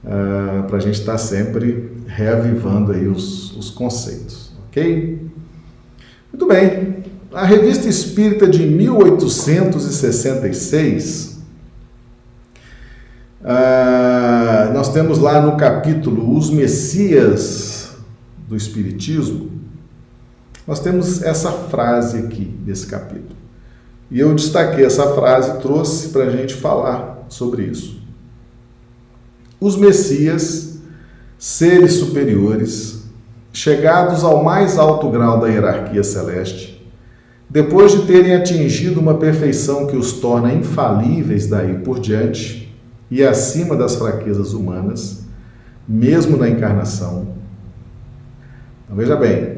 Uh, 0.02 0.08
ah, 0.08 0.64
Para 0.70 0.78
a 0.78 0.80
gente 0.80 0.98
estar 0.98 1.12
tá 1.12 1.18
sempre 1.18 1.92
reavivando 2.08 2.94
aí 2.94 3.06
os, 3.06 3.54
os 3.58 3.70
conceitos, 3.70 4.54
ok? 4.70 5.20
Muito 6.32 6.48
bem. 6.48 7.04
A 7.34 7.46
Revista 7.46 7.90
Espírita 7.90 8.48
de 8.48 8.66
1866, 8.66 11.42
uh, 13.42 13.44
ah, 13.44 14.72
nós 14.74 14.94
temos 14.94 15.20
lá 15.20 15.42
no 15.42 15.58
capítulo 15.58 16.34
Os 16.34 16.50
Messias 16.50 17.92
do 18.48 18.56
Espiritismo, 18.56 19.60
nós 20.72 20.80
temos 20.80 21.22
essa 21.22 21.52
frase 21.52 22.18
aqui 22.18 22.58
nesse 22.66 22.88
capítulo. 22.88 23.36
E 24.10 24.22
eu 24.22 24.34
destaquei 24.34 24.86
essa 24.86 25.14
frase, 25.14 25.60
trouxe 25.60 26.08
para 26.08 26.24
a 26.24 26.30
gente 26.30 26.54
falar 26.54 27.26
sobre 27.28 27.64
isso. 27.64 28.02
Os 29.60 29.76
Messias, 29.76 30.80
seres 31.38 31.96
superiores, 31.96 33.04
chegados 33.52 34.24
ao 34.24 34.46
mais 34.46 34.78
alto 34.78 35.10
grau 35.10 35.42
da 35.42 35.50
hierarquia 35.50 36.06
celeste, 36.06 36.82
depois 37.50 37.92
de 37.92 38.08
terem 38.08 38.34
atingido 38.34 38.98
uma 38.98 39.16
perfeição 39.16 39.88
que 39.88 39.98
os 39.98 40.14
torna 40.14 40.54
infalíveis 40.54 41.48
daí 41.48 41.80
por 41.80 42.00
diante 42.00 42.74
e 43.12 43.22
acima 43.22 43.76
das 43.76 43.96
fraquezas 43.96 44.54
humanas, 44.54 45.26
mesmo 45.86 46.38
na 46.38 46.48
encarnação. 46.48 47.28
Então, 48.86 48.96
veja 48.96 49.18
bem, 49.18 49.51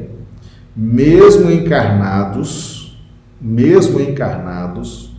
mesmo 0.76 1.50
encarnados, 1.50 2.98
mesmo 3.40 4.00
encarnados, 4.00 5.14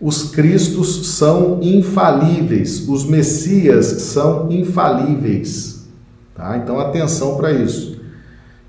os 0.00 0.30
Cristos 0.30 1.08
são 1.08 1.58
infalíveis, 1.60 2.88
os 2.88 3.04
Messias 3.04 3.86
são 3.86 4.50
infalíveis, 4.50 5.78
Tá? 6.38 6.56
Então, 6.56 6.78
atenção 6.78 7.36
para 7.36 7.50
isso. 7.50 7.98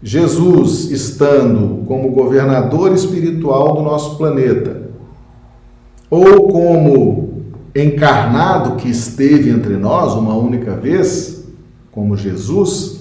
Jesus 0.01 0.89
estando 0.89 1.85
como 1.85 2.09
governador 2.09 2.91
espiritual 2.93 3.75
do 3.75 3.83
nosso 3.83 4.17
planeta, 4.17 4.89
ou 6.09 6.47
como 6.47 7.43
encarnado 7.75 8.77
que 8.77 8.89
esteve 8.89 9.51
entre 9.51 9.77
nós 9.77 10.13
uma 10.13 10.35
única 10.35 10.75
vez, 10.75 11.45
como 11.91 12.17
Jesus, 12.17 12.98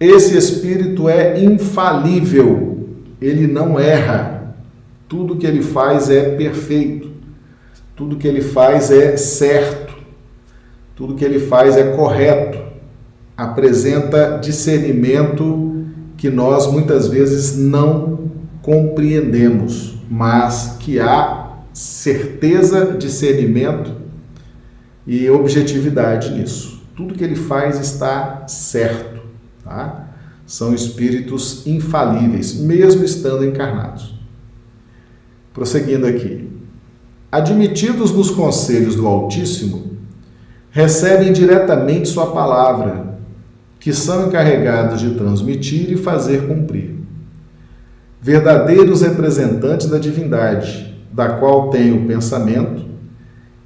esse 0.00 0.34
espírito 0.36 1.10
é 1.10 1.38
infalível, 1.38 2.88
ele 3.20 3.46
não 3.46 3.78
erra. 3.78 4.54
Tudo 5.06 5.36
que 5.36 5.46
ele 5.46 5.62
faz 5.62 6.08
é 6.08 6.36
perfeito. 6.36 7.10
Tudo 7.94 8.16
que 8.16 8.26
ele 8.26 8.40
faz 8.40 8.90
é 8.90 9.16
certo. 9.18 9.92
Tudo 10.96 11.14
que 11.14 11.24
ele 11.24 11.38
faz 11.38 11.76
é 11.76 11.94
correto. 11.94 12.58
Apresenta 13.36 14.38
discernimento 14.38 15.84
que 16.16 16.30
nós 16.30 16.66
muitas 16.66 17.08
vezes 17.08 17.56
não 17.58 18.30
compreendemos, 18.62 19.96
mas 20.08 20.76
que 20.80 21.00
há 21.00 21.56
certeza, 21.72 22.96
discernimento 22.98 23.92
e 25.06 25.28
objetividade 25.30 26.30
nisso. 26.30 26.82
Tudo 26.94 27.14
que 27.14 27.24
ele 27.24 27.36
faz 27.36 27.78
está 27.80 28.46
certo, 28.46 29.09
tá? 29.64 30.08
São 30.46 30.74
espíritos 30.74 31.66
infalíveis, 31.66 32.54
mesmo 32.54 33.04
estando 33.04 33.44
encarnados. 33.44 34.14
Prosseguindo 35.52 36.06
aqui. 36.06 36.48
Admitidos 37.30 38.10
nos 38.10 38.30
conselhos 38.30 38.96
do 38.96 39.06
Altíssimo, 39.06 39.96
recebem 40.70 41.32
diretamente 41.32 42.08
Sua 42.08 42.32
palavra, 42.32 43.18
que 43.78 43.92
são 43.92 44.26
encarregados 44.26 45.00
de 45.00 45.14
transmitir 45.14 45.92
e 45.92 45.96
fazer 45.96 46.46
cumprir. 46.46 46.96
Verdadeiros 48.20 49.02
representantes 49.02 49.86
da 49.86 49.98
divindade, 49.98 50.94
da 51.12 51.30
qual 51.38 51.70
tem 51.70 51.92
o 51.92 52.06
pensamento, 52.06 52.84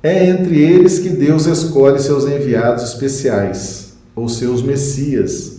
é 0.02 0.28
entre 0.28 0.60
eles 0.60 0.98
que 0.98 1.08
Deus 1.08 1.46
escolhe 1.46 1.98
seus 1.98 2.26
enviados 2.26 2.84
especiais, 2.84 3.96
ou 4.14 4.28
seus 4.28 4.62
messias, 4.62 5.53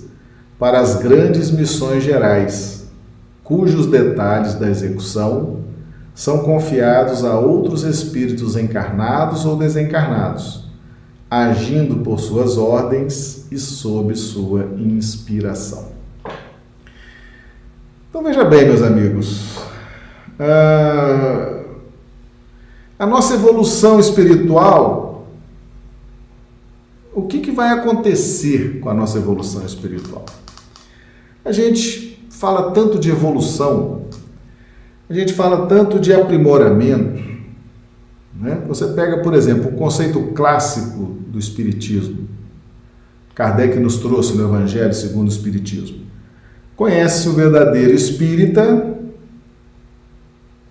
para 0.57 0.79
as 0.79 0.95
grandes 0.95 1.51
missões 1.51 2.03
gerais, 2.03 2.87
cujos 3.43 3.87
detalhes 3.87 4.55
da 4.55 4.69
execução 4.69 5.59
são 6.13 6.39
confiados 6.39 7.25
a 7.25 7.37
outros 7.37 7.83
espíritos 7.83 8.55
encarnados 8.55 9.45
ou 9.45 9.57
desencarnados, 9.57 10.63
agindo 11.29 11.97
por 11.97 12.19
suas 12.19 12.57
ordens 12.57 13.45
e 13.51 13.59
sob 13.59 14.15
sua 14.15 14.69
inspiração. 14.77 15.93
Então 18.09 18.23
veja 18.23 18.45
bem, 18.45 18.65
meus 18.65 18.81
amigos, 18.81 19.57
uh, 20.39 21.65
a 22.97 23.05
nossa 23.05 23.33
evolução 23.33 23.99
espiritual, 23.99 25.27
o 27.13 27.23
que, 27.23 27.41
que 27.41 27.51
vai 27.51 27.73
acontecer 27.73 28.79
com 28.79 28.89
a 28.89 28.93
nossa 28.93 29.17
evolução 29.17 29.65
espiritual? 29.65 30.23
A 31.45 31.51
gente 31.51 32.27
fala 32.31 32.71
tanto 32.71 32.97
de 32.97 33.11
evolução, 33.11 34.01
a 35.07 35.13
gente 35.13 35.31
fala 35.33 35.67
tanto 35.67 35.99
de 35.99 36.11
aprimoramento. 36.11 37.23
Né? 38.33 38.61
Você 38.67 38.87
pega, 38.87 39.21
por 39.21 39.35
exemplo, 39.35 39.69
o 39.69 39.73
conceito 39.73 40.19
clássico 40.33 41.15
do 41.27 41.37
Espiritismo. 41.37 42.27
Kardec 43.35 43.77
nos 43.77 43.97
trouxe 43.97 44.35
no 44.35 44.45
Evangelho 44.45 44.93
segundo 44.93 45.27
o 45.27 45.31
Espiritismo. 45.31 45.99
Conhece 46.75 47.29
o 47.29 47.33
verdadeiro 47.33 47.93
espírita 47.93 48.95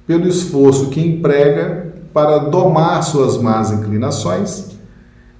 pelo 0.07 0.27
esforço 0.27 0.91
que 0.91 1.01
emprega 1.01 1.95
para 2.13 2.39
domar 2.39 3.03
suas 3.03 3.39
más 3.39 3.71
inclinações 3.71 4.71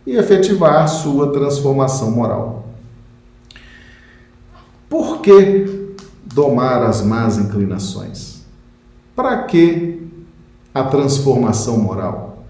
e 0.07 0.17
efetivar 0.17 0.89
sua 0.89 1.33
transformação 1.33 2.11
moral. 2.11 2.64
Por 4.95 5.23
que 5.23 5.97
domar 6.25 6.85
as 6.85 7.03
más 7.03 7.37
inclinações? 7.37 8.45
Para 9.17 9.43
que 9.43 10.07
a 10.73 10.85
transformação 10.85 11.79
moral? 11.79 12.45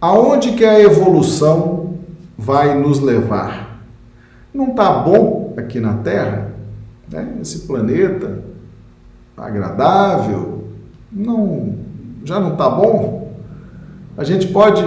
Aonde 0.00 0.52
que 0.52 0.64
a 0.64 0.80
evolução 0.80 1.98
vai 2.38 2.74
nos 2.74 3.00
levar? 3.00 3.82
Não 4.54 4.70
está 4.70 4.94
bom 5.00 5.52
aqui 5.58 5.78
na 5.78 5.98
Terra? 5.98 6.54
Né? 7.06 7.36
Esse 7.42 7.66
planeta 7.66 8.42
agradável? 9.36 10.64
Não, 11.12 11.74
já 12.24 12.40
não 12.40 12.52
está 12.52 12.70
bom? 12.70 13.36
A 14.16 14.24
gente 14.24 14.46
pode 14.48 14.82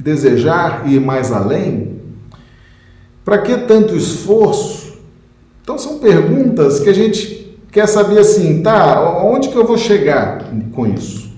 desejar 0.00 0.90
ir 0.90 1.00
mais 1.00 1.30
além? 1.30 2.00
Para 3.24 3.38
que 3.38 3.56
tanto 3.56 3.94
esforço? 3.94 4.83
Então 5.64 5.78
são 5.78 5.98
perguntas 5.98 6.80
que 6.80 6.90
a 6.90 6.92
gente 6.92 7.56
quer 7.72 7.86
saber 7.86 8.18
assim, 8.18 8.62
tá? 8.62 9.24
Onde 9.24 9.48
que 9.48 9.56
eu 9.56 9.66
vou 9.66 9.78
chegar 9.78 10.44
com 10.72 10.86
isso? 10.86 11.32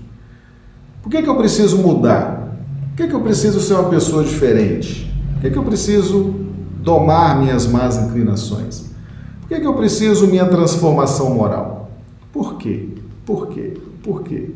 Por 1.01 1.09
que, 1.09 1.23
que 1.23 1.29
eu 1.29 1.37
preciso 1.37 1.77
mudar? 1.77 2.53
Por 2.89 2.97
que, 2.97 3.07
que 3.07 3.15
eu 3.15 3.21
preciso 3.21 3.61
ser 3.61 3.75
uma 3.75 3.89
pessoa 3.89 4.25
diferente? 4.25 5.09
Por 5.35 5.41
que, 5.41 5.51
que 5.51 5.57
eu 5.57 5.63
preciso 5.63 6.35
domar 6.81 7.39
minhas 7.39 7.65
más 7.65 7.97
inclinações? 7.97 8.91
Por 9.39 9.47
que, 9.47 9.61
que 9.61 9.65
eu 9.65 9.75
preciso 9.75 10.27
minha 10.27 10.45
transformação 10.45 11.33
moral? 11.33 11.89
Por 12.33 12.57
quê? 12.57 12.89
Por 13.25 13.47
quê? 13.47 13.77
Por 14.03 14.23
quê? 14.23 14.49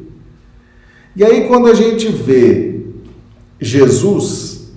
E 1.15 1.23
aí, 1.23 1.47
quando 1.47 1.67
a 1.67 1.73
gente 1.73 2.09
vê 2.09 2.87
Jesus, 3.57 4.73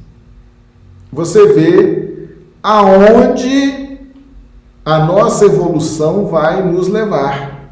você 1.12 1.52
vê 1.52 2.28
aonde 2.62 3.83
a 4.84 4.98
nossa 4.98 5.46
evolução 5.46 6.26
vai 6.26 6.62
nos 6.62 6.88
levar 6.88 7.70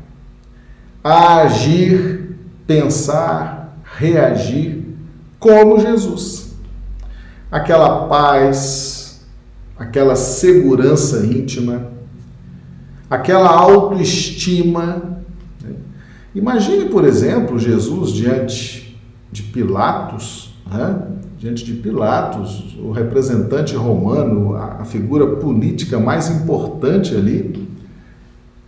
a 1.05 1.42
agir, 1.42 2.37
pensar, 2.66 3.77
reagir 3.98 4.96
como 5.38 5.81
Jesus. 5.81 6.55
Aquela 7.51 8.07
paz, 8.07 9.27
aquela 9.79 10.16
segurança 10.16 11.27
íntima, 11.27 11.92
aquela 13.11 13.48
autoestima 13.48 15.12
Imagine, 16.35 16.87
por 16.87 17.05
exemplo, 17.05 17.59
Jesus 17.59 18.11
diante 18.11 18.98
de 19.31 19.42
Pilatos, 19.42 20.55
né? 20.66 21.03
Diante 21.42 21.64
de 21.64 21.72
Pilatos, 21.72 22.78
o 22.78 22.92
representante 22.92 23.74
romano, 23.74 24.55
a 24.55 24.85
figura 24.85 25.26
política 25.26 25.98
mais 25.98 26.31
importante 26.31 27.16
ali 27.16 27.68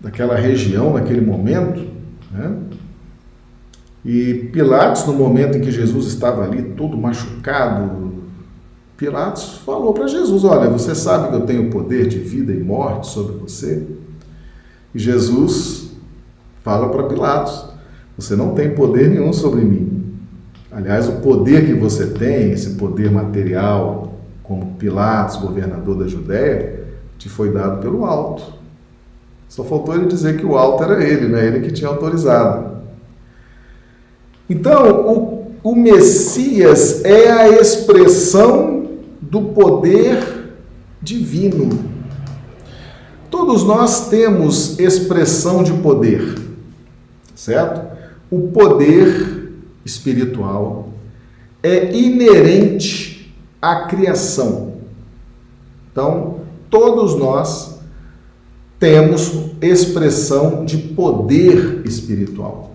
daquela 0.01 0.35
região, 0.35 0.95
naquele 0.95 1.21
momento. 1.21 1.87
Né? 2.33 2.53
E 4.05 4.51
Pilatos, 4.53 5.07
no 5.07 5.13
momento 5.13 5.57
em 5.57 5.61
que 5.61 5.71
Jesus 5.71 6.07
estava 6.07 6.43
ali, 6.43 6.65
todo 6.77 6.99
machucado, 6.99 8.25
Pilatos 8.97 9.59
falou 9.65 9.95
para 9.95 10.09
Jesus: 10.09 10.43
Olha, 10.43 10.69
você 10.69 10.97
sabe 10.97 11.29
que 11.29 11.35
eu 11.37 11.47
tenho 11.47 11.71
poder 11.71 12.09
de 12.09 12.19
vida 12.19 12.53
e 12.53 12.59
morte 12.59 13.07
sobre 13.07 13.37
você? 13.37 13.87
E 14.93 14.99
Jesus 14.99 15.93
fala 16.65 16.89
para 16.89 17.05
Pilatos: 17.05 17.67
Você 18.19 18.35
não 18.35 18.53
tem 18.53 18.75
poder 18.75 19.11
nenhum 19.11 19.33
sobre 19.33 19.61
mim. 19.61 19.94
Aliás, 20.75 21.09
o 21.09 21.21
poder 21.21 21.67
que 21.67 21.75
você 21.75 22.07
tem, 22.07 22.53
esse 22.53 22.71
poder 22.71 23.11
material, 23.11 24.15
como 24.43 24.75
Pilatos, 24.75 25.37
governador 25.37 25.99
da 25.99 26.07
Judéia, 26.07 26.85
te 27.17 27.29
foi 27.29 27.53
dado 27.53 27.81
pelo 27.81 28.05
alto. 28.05 28.55
Só 29.49 29.63
faltou 29.63 29.95
ele 29.95 30.07
dizer 30.07 30.37
que 30.37 30.45
o 30.45 30.57
alto 30.57 30.83
era 30.83 31.03
ele, 31.05 31.29
né? 31.29 31.47
ele 31.47 31.61
que 31.61 31.73
tinha 31.73 31.89
autorizado. 31.89 32.79
Então, 34.51 35.07
o, 35.07 35.53
o 35.63 35.77
Messias 35.77 37.05
é 37.05 37.31
a 37.31 37.49
expressão 37.49 38.89
do 39.21 39.41
poder 39.43 40.53
divino. 41.01 41.95
Todos 43.31 43.65
nós 43.65 44.09
temos 44.09 44.79
expressão 44.79 45.63
de 45.63 45.73
poder 45.75 46.45
certo? 47.35 47.83
O 48.31 48.49
poder 48.49 49.34
espiritual 49.85 50.89
é 51.63 51.95
inerente 51.95 53.35
à 53.61 53.87
criação. 53.87 54.75
Então, 55.91 56.41
todos 56.69 57.15
nós 57.15 57.79
temos 58.79 59.33
expressão 59.63 60.65
de 60.65 60.77
poder 60.77 61.83
espiritual. 61.85 62.75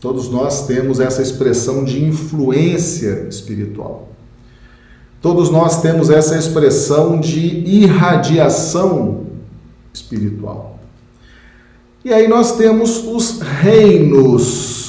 Todos 0.00 0.28
nós 0.28 0.66
temos 0.66 1.00
essa 1.00 1.22
expressão 1.22 1.84
de 1.84 2.04
influência 2.04 3.26
espiritual. 3.28 4.08
Todos 5.20 5.50
nós 5.50 5.80
temos 5.80 6.10
essa 6.10 6.36
expressão 6.36 7.20
de 7.20 7.38
irradiação 7.40 9.26
espiritual. 9.94 10.80
E 12.04 12.12
aí 12.12 12.26
nós 12.26 12.56
temos 12.56 13.04
os 13.06 13.40
reinos. 13.40 14.81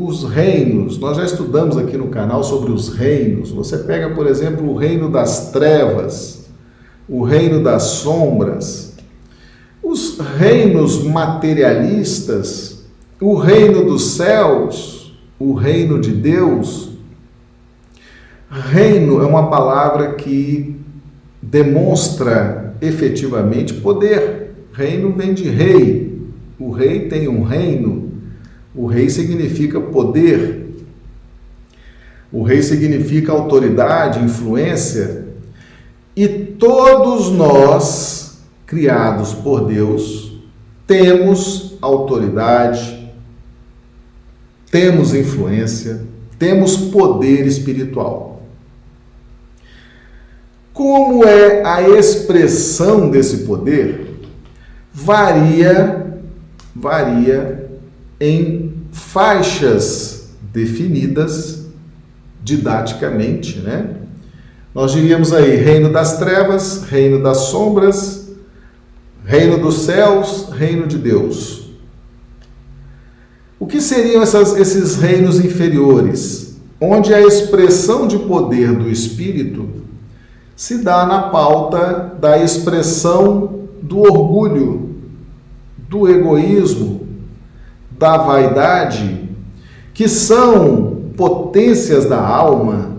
Os 0.00 0.22
reinos, 0.22 0.96
nós 0.96 1.16
já 1.16 1.24
estudamos 1.24 1.76
aqui 1.76 1.96
no 1.96 2.06
canal 2.06 2.44
sobre 2.44 2.70
os 2.70 2.94
reinos. 2.94 3.50
Você 3.50 3.78
pega, 3.78 4.10
por 4.10 4.28
exemplo, 4.28 4.70
o 4.70 4.76
reino 4.76 5.10
das 5.10 5.50
trevas, 5.50 6.48
o 7.08 7.24
reino 7.24 7.60
das 7.64 7.82
sombras, 7.82 8.94
os 9.82 10.20
reinos 10.38 11.02
materialistas, 11.02 12.84
o 13.20 13.34
reino 13.34 13.86
dos 13.86 14.12
céus, 14.12 15.18
o 15.36 15.52
reino 15.52 16.00
de 16.00 16.12
Deus. 16.12 16.90
Reino 18.48 19.20
é 19.20 19.26
uma 19.26 19.50
palavra 19.50 20.14
que 20.14 20.76
demonstra 21.42 22.76
efetivamente 22.80 23.74
poder. 23.74 24.52
Reino 24.72 25.12
vem 25.12 25.34
de 25.34 25.48
rei. 25.48 26.22
O 26.56 26.70
rei 26.70 27.08
tem 27.08 27.26
um 27.26 27.42
reino. 27.42 27.97
O 28.78 28.86
rei 28.86 29.10
significa 29.10 29.80
poder. 29.80 30.68
O 32.30 32.44
rei 32.44 32.62
significa 32.62 33.32
autoridade, 33.32 34.24
influência. 34.24 35.26
E 36.14 36.28
todos 36.28 37.28
nós, 37.32 38.38
criados 38.64 39.34
por 39.34 39.66
Deus, 39.66 40.32
temos 40.86 41.76
autoridade, 41.82 43.12
temos 44.70 45.12
influência, 45.12 46.02
temos 46.38 46.76
poder 46.76 47.48
espiritual. 47.48 48.44
Como 50.72 51.24
é 51.24 51.64
a 51.64 51.82
expressão 51.82 53.10
desse 53.10 53.38
poder? 53.38 54.20
Varia, 54.92 56.20
varia 56.76 57.68
em 58.20 58.67
faixas 58.98 60.30
definidas 60.52 61.66
didaticamente, 62.42 63.58
né? 63.58 63.94
Nós 64.74 64.92
diríamos 64.92 65.32
aí 65.32 65.56
reino 65.56 65.90
das 65.90 66.18
trevas, 66.18 66.84
reino 66.84 67.22
das 67.22 67.38
sombras, 67.38 68.28
reino 69.24 69.58
dos 69.58 69.80
céus, 69.82 70.50
reino 70.50 70.86
de 70.86 70.98
Deus. 70.98 71.70
O 73.58 73.66
que 73.66 73.80
seriam 73.80 74.22
essas, 74.22 74.56
esses 74.56 74.96
reinos 74.96 75.40
inferiores? 75.40 76.56
Onde 76.80 77.12
a 77.12 77.20
expressão 77.20 78.06
de 78.06 78.18
poder 78.18 78.72
do 78.72 78.88
Espírito 78.88 79.68
se 80.54 80.78
dá 80.78 81.06
na 81.06 81.22
pauta 81.22 82.14
da 82.20 82.38
expressão 82.38 83.64
do 83.82 83.98
orgulho, 83.98 84.96
do 85.88 86.08
egoísmo, 86.08 87.07
da 87.98 88.16
vaidade, 88.16 89.28
que 89.92 90.08
são 90.08 91.10
potências 91.16 92.04
da 92.06 92.20
alma 92.24 92.98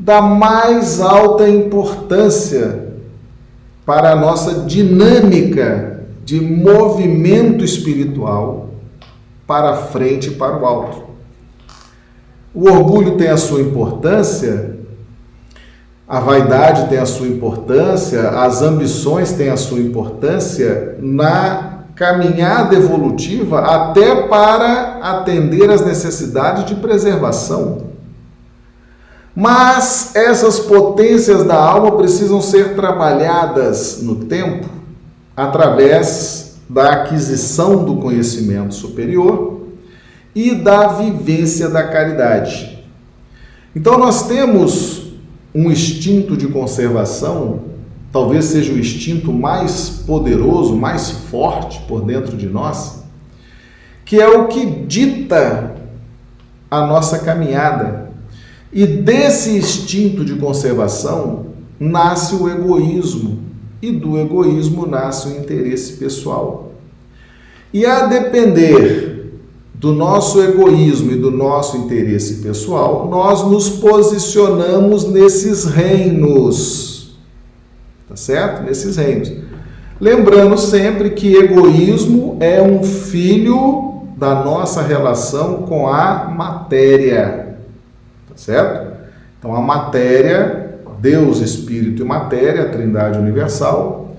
da 0.00 0.22
mais 0.22 0.98
alta 0.98 1.46
importância 1.46 2.88
para 3.84 4.12
a 4.12 4.16
nossa 4.16 4.60
dinâmica 4.60 6.04
de 6.24 6.40
movimento 6.40 7.62
espiritual 7.62 8.70
para 9.46 9.76
frente 9.76 10.28
e 10.28 10.34
para 10.36 10.56
o 10.56 10.64
alto. 10.64 11.02
O 12.54 12.68
orgulho 12.68 13.16
tem 13.16 13.28
a 13.28 13.36
sua 13.36 13.60
importância, 13.60 14.78
a 16.08 16.18
vaidade 16.18 16.88
tem 16.88 16.98
a 16.98 17.06
sua 17.06 17.28
importância, 17.28 18.30
as 18.30 18.62
ambições 18.62 19.32
têm 19.32 19.50
a 19.50 19.56
sua 19.56 19.80
importância 19.80 20.96
na 20.98 21.79
caminhada 22.00 22.74
evolutiva 22.74 23.58
até 23.60 24.22
para 24.22 25.00
atender 25.02 25.70
às 25.70 25.84
necessidades 25.84 26.64
de 26.64 26.76
preservação. 26.76 27.90
Mas 29.36 30.16
essas 30.16 30.60
potências 30.60 31.44
da 31.44 31.56
alma 31.56 31.98
precisam 31.98 32.40
ser 32.40 32.74
trabalhadas 32.74 34.00
no 34.00 34.24
tempo 34.24 34.66
através 35.36 36.54
da 36.70 36.90
aquisição 36.90 37.84
do 37.84 37.96
conhecimento 37.96 38.72
superior 38.74 39.60
e 40.34 40.54
da 40.54 40.86
vivência 40.86 41.68
da 41.68 41.82
caridade. 41.86 42.82
Então 43.76 43.98
nós 43.98 44.26
temos 44.26 45.12
um 45.54 45.70
instinto 45.70 46.34
de 46.34 46.48
conservação, 46.48 47.60
talvez 48.12 48.46
seja 48.46 48.72
o 48.72 48.78
instinto 48.78 49.32
mais 49.32 50.02
poderoso, 50.06 50.76
mais 50.76 51.10
forte 51.10 51.80
por 51.86 52.02
dentro 52.02 52.36
de 52.36 52.46
nós, 52.46 53.04
que 54.04 54.20
é 54.20 54.28
o 54.28 54.48
que 54.48 54.64
dita 54.66 55.76
a 56.70 56.86
nossa 56.86 57.18
caminhada 57.18 58.10
e 58.72 58.86
desse 58.86 59.50
instinto 59.50 60.24
de 60.24 60.36
conservação 60.36 61.46
nasce 61.78 62.36
o 62.36 62.48
egoísmo, 62.48 63.40
e 63.82 63.90
do 63.90 64.18
egoísmo 64.18 64.86
nasce 64.86 65.28
o 65.28 65.36
interesse 65.36 65.94
pessoal. 65.94 66.72
E 67.72 67.84
a 67.86 68.06
depender 68.06 69.40
do 69.74 69.92
nosso 69.92 70.40
egoísmo 70.42 71.10
e 71.12 71.16
do 71.16 71.30
nosso 71.30 71.78
interesse 71.78 72.42
pessoal, 72.42 73.08
nós 73.10 73.42
nos 73.50 73.70
posicionamos 73.70 75.04
nesses 75.04 75.64
reinos. 75.64 76.89
Tá 78.10 78.16
certo? 78.16 78.62
Nesses 78.62 78.98
reinos. 78.98 79.32
Lembrando 79.98 80.58
sempre 80.58 81.10
que 81.10 81.34
egoísmo 81.34 82.36
é 82.40 82.60
um 82.60 82.82
filho 82.82 84.02
da 84.18 84.44
nossa 84.44 84.82
relação 84.82 85.62
com 85.62 85.88
a 85.88 86.24
matéria 86.24 87.50
certo? 88.40 88.96
Então 89.38 89.54
a 89.54 89.60
matéria, 89.60 90.78
Deus, 91.00 91.40
Espírito 91.40 92.02
e 92.02 92.04
matéria, 92.04 92.62
a 92.62 92.68
Trindade 92.68 93.18
Universal, 93.18 94.16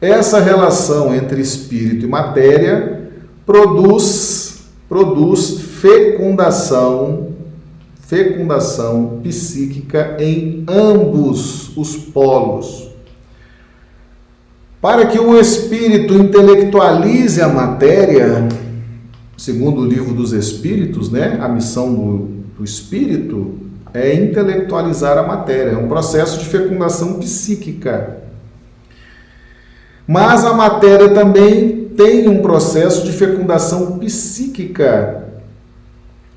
essa 0.00 0.40
relação 0.40 1.14
entre 1.14 1.40
espírito 1.40 2.04
e 2.04 2.08
matéria 2.08 3.02
produz 3.46 4.64
produz 4.88 5.58
fecundação 5.80 7.28
fecundação 8.00 9.20
psíquica 9.22 10.16
em 10.18 10.64
ambos 10.68 11.74
os 11.76 11.96
polos. 11.96 12.91
Para 14.82 15.06
que 15.06 15.16
o 15.16 15.38
espírito 15.38 16.12
intelectualize 16.14 17.40
a 17.40 17.46
matéria, 17.46 18.48
segundo 19.38 19.82
o 19.82 19.86
livro 19.86 20.12
dos 20.12 20.32
Espíritos, 20.32 21.08
né, 21.08 21.38
a 21.40 21.48
missão 21.48 21.94
do, 21.94 22.18
do 22.58 22.64
espírito 22.64 23.60
é 23.94 24.12
intelectualizar 24.12 25.16
a 25.16 25.22
matéria, 25.22 25.70
é 25.70 25.76
um 25.76 25.86
processo 25.86 26.36
de 26.40 26.46
fecundação 26.46 27.20
psíquica. 27.20 28.22
Mas 30.04 30.44
a 30.44 30.52
matéria 30.52 31.10
também 31.10 31.84
tem 31.96 32.28
um 32.28 32.42
processo 32.42 33.04
de 33.04 33.12
fecundação 33.12 34.00
psíquica 34.00 35.28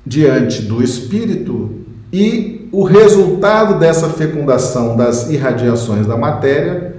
diante 0.06 0.62
do 0.62 0.84
espírito 0.84 1.80
e 2.12 2.68
o 2.70 2.84
resultado 2.84 3.76
dessa 3.80 4.08
fecundação 4.10 4.96
das 4.96 5.28
irradiações 5.30 6.06
da 6.06 6.16
matéria 6.16 6.95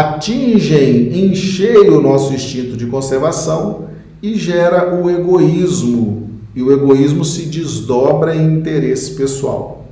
atingem 0.00 1.12
em 1.12 1.34
cheio 1.36 1.98
o 1.98 2.02
nosso 2.02 2.34
instinto 2.34 2.76
de 2.76 2.86
conservação 2.86 3.84
e 4.20 4.34
gera 4.34 4.92
o 4.92 5.08
egoísmo 5.08 6.30
e 6.52 6.62
o 6.62 6.72
egoísmo 6.72 7.24
se 7.24 7.42
desdobra 7.42 8.34
em 8.34 8.58
interesse 8.58 9.12
pessoal. 9.14 9.86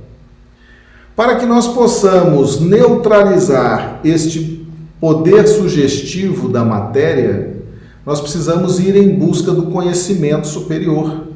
Para 1.15 1.35
que 1.35 1.45
nós 1.45 1.69
possamos 1.69 2.59
neutralizar 2.59 4.01
este 4.03 4.67
poder 4.99 5.47
sugestivo 5.47 6.49
da 6.49 6.65
matéria, 6.65 7.57
nós 8.05 8.19
precisamos 8.19 8.79
ir 8.79 8.97
em 8.97 9.15
busca 9.15 9.53
do 9.53 9.67
conhecimento 9.67 10.47
superior, 10.47 11.27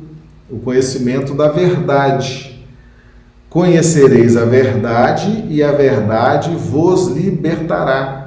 o 0.50 0.58
conhecimento 0.60 1.34
da 1.34 1.48
verdade. 1.48 2.66
Conhecereis 3.50 4.36
a 4.36 4.44
verdade 4.44 5.46
e 5.50 5.64
a 5.64 5.72
verdade 5.72 6.54
vos 6.56 7.08
libertará. 7.08 8.27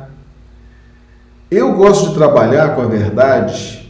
Eu 1.50 1.74
gosto 1.74 2.10
de 2.10 2.14
trabalhar 2.14 2.76
com 2.76 2.82
a 2.82 2.86
verdade 2.86 3.80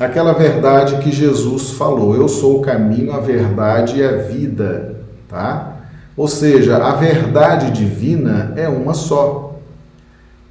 aquela 0.00 0.32
verdade 0.32 0.96
que 0.96 1.12
Jesus 1.12 1.72
falou: 1.72 2.16
Eu 2.16 2.26
sou 2.26 2.58
o 2.58 2.62
caminho, 2.62 3.12
a 3.12 3.20
verdade 3.20 3.98
e 3.98 4.04
a 4.04 4.16
vida, 4.16 4.96
tá? 5.28 5.76
Ou 6.16 6.26
seja, 6.26 6.78
a 6.78 6.92
verdade 6.92 7.70
divina 7.70 8.52
é 8.56 8.68
uma 8.68 8.94
só. 8.94 9.58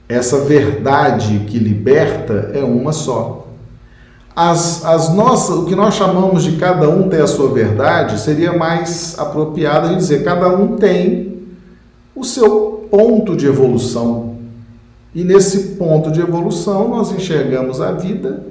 Essa 0.08 0.40
verdade 0.42 1.46
que 1.48 1.60
liberta 1.60 2.52
é 2.54 2.64
uma 2.64 2.92
só. 2.92 3.48
As, 4.36 4.86
as 4.86 5.14
nossas, 5.14 5.58
o 5.58 5.66
que 5.66 5.76
nós 5.76 5.96
chamamos 5.96 6.44
de 6.44 6.54
cada 6.54 6.90
um 6.90 7.10
ter 7.10 7.22
a 7.22 7.28
sua 7.28 7.52
verdade, 7.52 8.20
seria 8.20 8.54
mais 8.54 9.18
apropriado 9.20 9.90
de 9.90 9.96
dizer 9.98 10.24
cada 10.24 10.48
um 10.48 10.78
tem 10.78 11.44
o 12.16 12.24
seu 12.24 12.88
ponto 12.90 13.36
de 13.36 13.46
evolução. 13.46 14.29
E 15.14 15.24
nesse 15.24 15.76
ponto 15.76 16.12
de 16.12 16.22
evolução 16.22 16.90
nós 16.90 17.12
enxergamos 17.12 17.82
a 17.82 17.92
vida, 17.92 18.46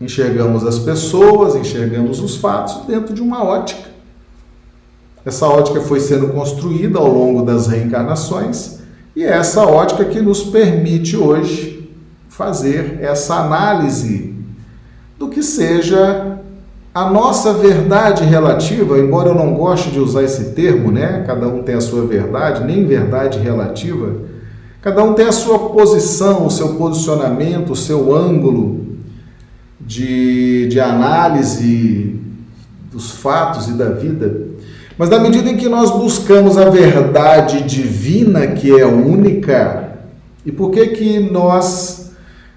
enxergamos 0.00 0.66
as 0.66 0.78
pessoas, 0.78 1.54
enxergamos 1.54 2.20
os 2.20 2.36
fatos 2.36 2.86
dentro 2.86 3.12
de 3.12 3.20
uma 3.20 3.44
ótica. 3.44 3.90
Essa 5.24 5.46
ótica 5.46 5.80
foi 5.82 6.00
sendo 6.00 6.28
construída 6.28 6.98
ao 6.98 7.12
longo 7.12 7.42
das 7.42 7.66
reencarnações 7.66 8.78
e 9.14 9.22
é 9.22 9.30
essa 9.30 9.64
ótica 9.66 10.04
que 10.06 10.20
nos 10.20 10.42
permite 10.42 11.16
hoje 11.16 11.90
fazer 12.28 12.98
essa 13.02 13.34
análise 13.34 14.34
do 15.18 15.28
que 15.28 15.42
seja 15.42 16.38
a 16.94 17.10
nossa 17.10 17.52
verdade 17.52 18.24
relativa, 18.24 18.98
embora 18.98 19.28
eu 19.28 19.34
não 19.34 19.54
goste 19.54 19.90
de 19.90 20.00
usar 20.00 20.22
esse 20.22 20.52
termo, 20.52 20.90
né? 20.90 21.22
Cada 21.26 21.46
um 21.46 21.62
tem 21.62 21.74
a 21.74 21.80
sua 21.80 22.06
verdade, 22.06 22.64
nem 22.64 22.86
verdade 22.86 23.38
relativa. 23.38 24.29
Cada 24.82 25.04
um 25.04 25.12
tem 25.12 25.26
a 25.26 25.32
sua 25.32 25.58
posição, 25.70 26.46
o 26.46 26.50
seu 26.50 26.74
posicionamento, 26.76 27.72
o 27.72 27.76
seu 27.76 28.14
ângulo 28.16 28.86
de, 29.78 30.68
de 30.68 30.80
análise 30.80 32.18
dos 32.90 33.10
fatos 33.10 33.68
e 33.68 33.72
da 33.72 33.90
vida. 33.90 34.48
Mas 34.96 35.10
na 35.10 35.18
medida 35.18 35.50
em 35.50 35.56
que 35.56 35.68
nós 35.68 35.90
buscamos 35.90 36.56
a 36.56 36.70
verdade 36.70 37.62
divina, 37.62 38.48
que 38.48 38.70
é 38.70 38.86
única, 38.86 39.98
e 40.46 40.52
por 40.52 40.70
que 40.70 40.88
que 40.88 41.20
nós 41.20 42.12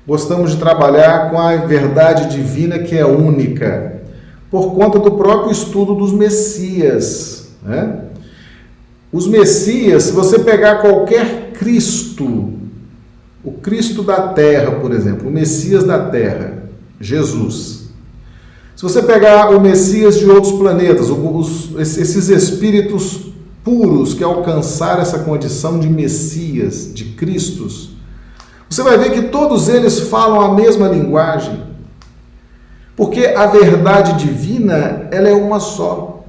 gostamos 0.08 0.52
de 0.52 0.58
trabalhar 0.58 1.30
com 1.30 1.38
a 1.38 1.56
verdade 1.58 2.34
divina 2.34 2.80
que 2.80 2.98
é 2.98 3.06
única? 3.06 4.02
Por 4.50 4.74
conta 4.76 4.98
do 4.98 5.12
próprio 5.12 5.52
estudo 5.52 5.94
dos 5.96 6.14
Messias. 6.14 7.50
Né? 7.64 8.00
Os 9.12 9.28
Messias, 9.28 10.04
se 10.04 10.12
você 10.12 10.40
pegar 10.40 10.82
qualquer 10.82 11.52
Cristo, 11.54 12.03
o 12.22 13.52
Cristo 13.62 14.04
da 14.04 14.28
terra, 14.30 14.72
por 14.80 14.92
exemplo, 14.92 15.28
o 15.28 15.32
Messias 15.32 15.84
da 15.84 16.10
terra, 16.10 16.64
Jesus, 17.00 17.84
se 18.76 18.84
você 18.84 19.02
pegar 19.02 19.50
o 19.52 19.62
Messias 19.62 20.20
de 20.20 20.30
outros 20.30 20.54
planetas, 20.54 21.10
os, 21.10 21.74
esses 21.80 22.30
espíritos 22.30 23.32
puros 23.64 24.14
que 24.14 24.24
alcançaram 24.24 25.02
essa 25.02 25.20
condição 25.20 25.80
de 25.80 25.88
Messias, 25.88 26.94
de 26.94 27.06
Cristos, 27.06 27.92
você 28.70 28.84
vai 28.84 28.98
ver 28.98 29.12
que 29.12 29.30
todos 29.30 29.70
eles 29.70 30.00
falam 30.00 30.42
a 30.42 30.54
mesma 30.54 30.88
linguagem. 30.88 31.62
Porque 32.96 33.26
a 33.26 33.46
verdade 33.46 34.26
divina, 34.26 35.08
ela 35.12 35.30
é 35.30 35.34
uma 35.34 35.60
só. 35.60 36.26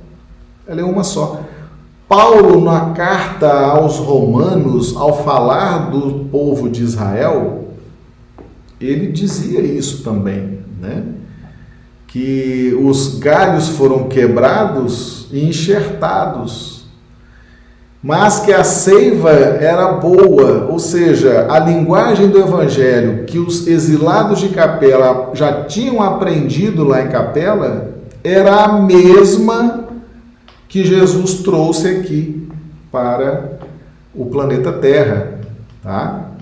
Ela 0.66 0.81
é 0.81 0.85
uma 0.85 1.03
só. 1.03 1.40
Paulo, 2.08 2.60
na 2.60 2.90
carta 2.90 3.50
aos 3.50 3.96
Romanos, 3.96 4.94
ao 4.96 5.24
falar 5.24 5.90
do 5.90 6.26
povo 6.30 6.68
de 6.68 6.82
Israel, 6.82 7.68
ele 8.80 9.10
dizia 9.10 9.60
isso 9.60 10.02
também, 10.02 10.60
né? 10.80 11.04
que 12.14 12.78
os 12.80 13.18
galhos 13.18 13.70
foram 13.70 14.04
quebrados 14.04 15.26
e 15.32 15.48
enxertados, 15.48 16.84
mas 18.00 18.40
que 18.40 18.52
a 18.52 18.62
seiva 18.62 19.30
era 19.30 19.94
boa, 19.94 20.68
ou 20.70 20.78
seja, 20.78 21.46
a 21.50 21.58
linguagem 21.58 22.28
do 22.28 22.38
evangelho 22.38 23.24
que 23.24 23.38
os 23.38 23.66
exilados 23.66 24.38
de 24.38 24.50
Capela 24.50 25.30
já 25.34 25.64
tinham 25.64 26.00
aprendido 26.00 26.84
lá 26.84 27.02
em 27.02 27.08
Capela 27.08 27.94
era 28.22 28.64
a 28.64 28.72
mesma 28.80 29.84
que 30.74 30.84
Jesus 30.84 31.34
trouxe 31.34 31.87
aqui 31.87 32.48
para 32.90 33.60
o 34.12 34.26
planeta 34.26 34.72
Terra, 34.72 35.38
tá? 35.80 36.32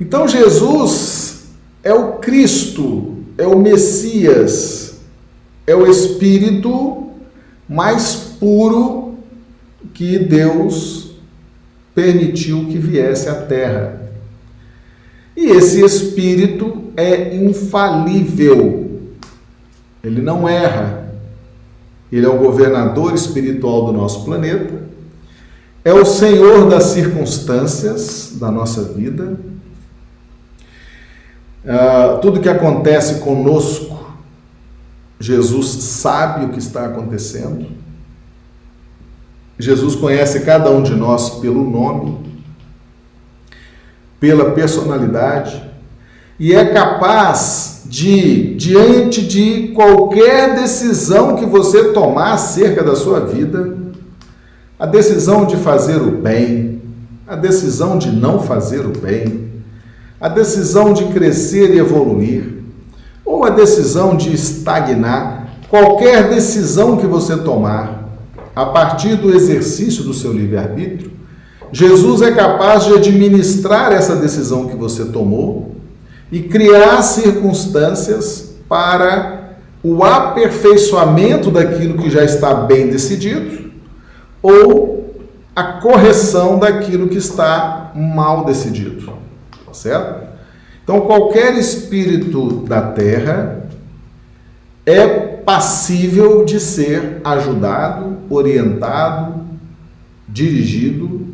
Então 0.00 0.26
Jesus 0.26 1.44
é 1.84 1.92
o 1.92 2.14
Cristo 2.14 3.18
é 3.36 3.46
o 3.46 3.58
Messias, 3.58 4.98
é 5.66 5.74
o 5.74 5.86
Espírito 5.86 7.10
mais 7.68 8.14
puro 8.40 9.18
que 9.92 10.18
Deus 10.18 11.16
permitiu 11.94 12.64
que 12.64 12.78
viesse 12.78 13.28
à 13.28 13.34
Terra. 13.34 14.10
E 15.36 15.50
esse 15.50 15.84
Espírito 15.84 16.84
é 16.96 17.36
infalível, 17.36 19.02
ele 20.02 20.22
não 20.22 20.48
erra, 20.48 21.05
ele 22.10 22.26
é 22.26 22.28
o 22.28 22.38
governador 22.38 23.14
espiritual 23.14 23.86
do 23.86 23.92
nosso 23.92 24.24
planeta, 24.24 24.84
é 25.84 25.92
o 25.92 26.04
Senhor 26.04 26.68
das 26.68 26.84
circunstâncias 26.84 28.32
da 28.40 28.50
nossa 28.50 28.82
vida 28.82 29.36
Uh, 31.66 32.20
tudo 32.20 32.40
que 32.40 32.48
acontece 32.48 33.16
conosco, 33.16 34.14
Jesus 35.18 35.66
sabe 35.66 36.44
o 36.44 36.50
que 36.50 36.60
está 36.60 36.86
acontecendo. 36.86 37.66
Jesus 39.58 39.96
conhece 39.96 40.40
cada 40.44 40.70
um 40.70 40.80
de 40.80 40.94
nós 40.94 41.40
pelo 41.40 41.68
nome, 41.68 42.20
pela 44.20 44.52
personalidade, 44.52 45.60
e 46.38 46.54
é 46.54 46.72
capaz 46.72 47.75
de, 47.96 48.54
diante 48.56 49.22
de 49.22 49.68
qualquer 49.68 50.54
decisão 50.54 51.34
que 51.34 51.46
você 51.46 51.94
tomar 51.94 52.34
acerca 52.34 52.84
da 52.84 52.94
sua 52.94 53.20
vida, 53.20 53.74
a 54.78 54.84
decisão 54.84 55.46
de 55.46 55.56
fazer 55.56 56.02
o 56.02 56.10
bem, 56.10 56.82
a 57.26 57.34
decisão 57.34 57.96
de 57.96 58.10
não 58.10 58.42
fazer 58.42 58.80
o 58.80 58.90
bem, 58.90 59.48
a 60.20 60.28
decisão 60.28 60.92
de 60.92 61.06
crescer 61.06 61.74
e 61.74 61.78
evoluir, 61.78 62.56
ou 63.24 63.46
a 63.46 63.48
decisão 63.48 64.14
de 64.14 64.30
estagnar, 64.30 65.48
qualquer 65.70 66.28
decisão 66.28 66.98
que 66.98 67.06
você 67.06 67.34
tomar, 67.38 68.10
a 68.54 68.66
partir 68.66 69.16
do 69.16 69.34
exercício 69.34 70.04
do 70.04 70.12
seu 70.12 70.34
livre-arbítrio, 70.34 71.12
Jesus 71.72 72.20
é 72.20 72.30
capaz 72.30 72.84
de 72.84 72.92
administrar 72.92 73.90
essa 73.90 74.16
decisão 74.16 74.66
que 74.66 74.76
você 74.76 75.06
tomou 75.06 75.75
e 76.30 76.40
criar 76.42 77.02
circunstâncias 77.02 78.56
para 78.68 79.56
o 79.82 80.02
aperfeiçoamento 80.02 81.50
daquilo 81.50 81.98
que 81.98 82.10
já 82.10 82.24
está 82.24 82.52
bem 82.54 82.88
decidido 82.88 83.70
ou 84.42 85.14
a 85.54 85.64
correção 85.64 86.58
daquilo 86.58 87.08
que 87.08 87.18
está 87.18 87.92
mal 87.94 88.44
decidido 88.44 89.16
certo? 89.76 90.26
Então, 90.82 91.02
qualquer 91.02 91.56
espírito 91.56 92.64
da 92.66 92.80
terra 92.80 93.68
é 94.84 95.06
passível 95.06 96.44
de 96.44 96.58
ser 96.58 97.20
ajudado, 97.24 98.18
orientado, 98.30 99.44
dirigido 100.28 101.26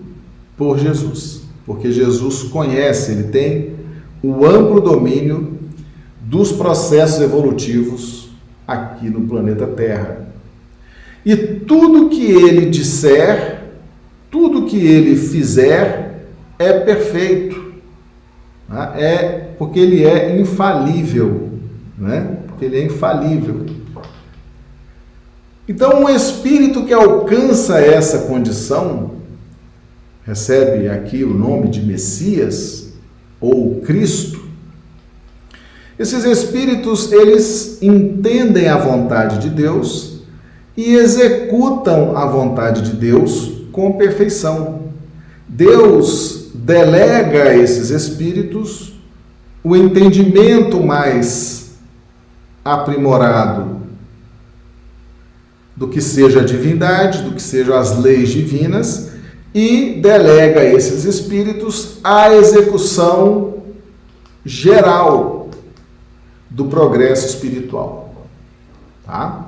por 0.56 0.78
Jesus, 0.78 1.42
porque 1.64 1.90
Jesus 1.90 2.42
conhece, 2.44 3.12
ele 3.12 3.24
tem 3.24 3.81
o 4.22 4.46
amplo 4.46 4.80
domínio 4.80 5.58
dos 6.20 6.52
processos 6.52 7.20
evolutivos 7.20 8.30
aqui 8.66 9.10
no 9.10 9.26
planeta 9.26 9.66
Terra. 9.66 10.28
E 11.24 11.36
tudo 11.36 12.08
que 12.08 12.24
ele 12.24 12.66
disser, 12.66 13.62
tudo 14.30 14.66
que 14.66 14.78
ele 14.78 15.16
fizer 15.16 16.24
é 16.58 16.72
perfeito. 16.80 17.72
Tá? 18.68 18.94
É 18.96 19.50
porque 19.58 19.78
ele 19.78 20.04
é 20.04 20.38
infalível, 20.38 21.50
né? 21.98 22.38
Porque 22.46 22.64
ele 22.64 22.78
é 22.78 22.84
infalível. 22.84 23.66
Então, 25.68 26.02
um 26.02 26.08
espírito 26.08 26.84
que 26.84 26.92
alcança 26.92 27.78
essa 27.78 28.26
condição 28.26 29.12
recebe 30.24 30.88
aqui 30.88 31.22
o 31.24 31.32
nome 31.32 31.68
de 31.68 31.82
Messias 31.82 32.91
ou 33.42 33.80
Cristo. 33.80 34.40
Esses 35.98 36.24
espíritos, 36.24 37.12
eles 37.12 37.82
entendem 37.82 38.68
a 38.68 38.78
vontade 38.78 39.38
de 39.38 39.50
Deus 39.50 40.22
e 40.76 40.94
executam 40.94 42.16
a 42.16 42.24
vontade 42.24 42.82
de 42.82 42.96
Deus 42.96 43.52
com 43.72 43.92
perfeição. 43.92 44.82
Deus 45.46 46.50
delega 46.54 47.44
a 47.44 47.56
esses 47.56 47.90
espíritos 47.90 48.92
o 49.62 49.76
entendimento 49.76 50.80
mais 50.80 51.72
aprimorado 52.64 53.82
do 55.76 55.88
que 55.88 56.00
seja 56.00 56.40
a 56.40 56.44
divindade, 56.44 57.22
do 57.22 57.32
que 57.32 57.42
sejam 57.42 57.76
as 57.76 57.98
leis 57.98 58.30
divinas, 58.30 59.11
e 59.54 60.00
delega 60.00 60.64
esses 60.64 61.04
espíritos 61.04 61.98
a 62.02 62.32
execução 62.34 63.62
geral 64.44 65.50
do 66.48 66.66
progresso 66.66 67.26
espiritual. 67.26 68.14
Tá? 69.04 69.46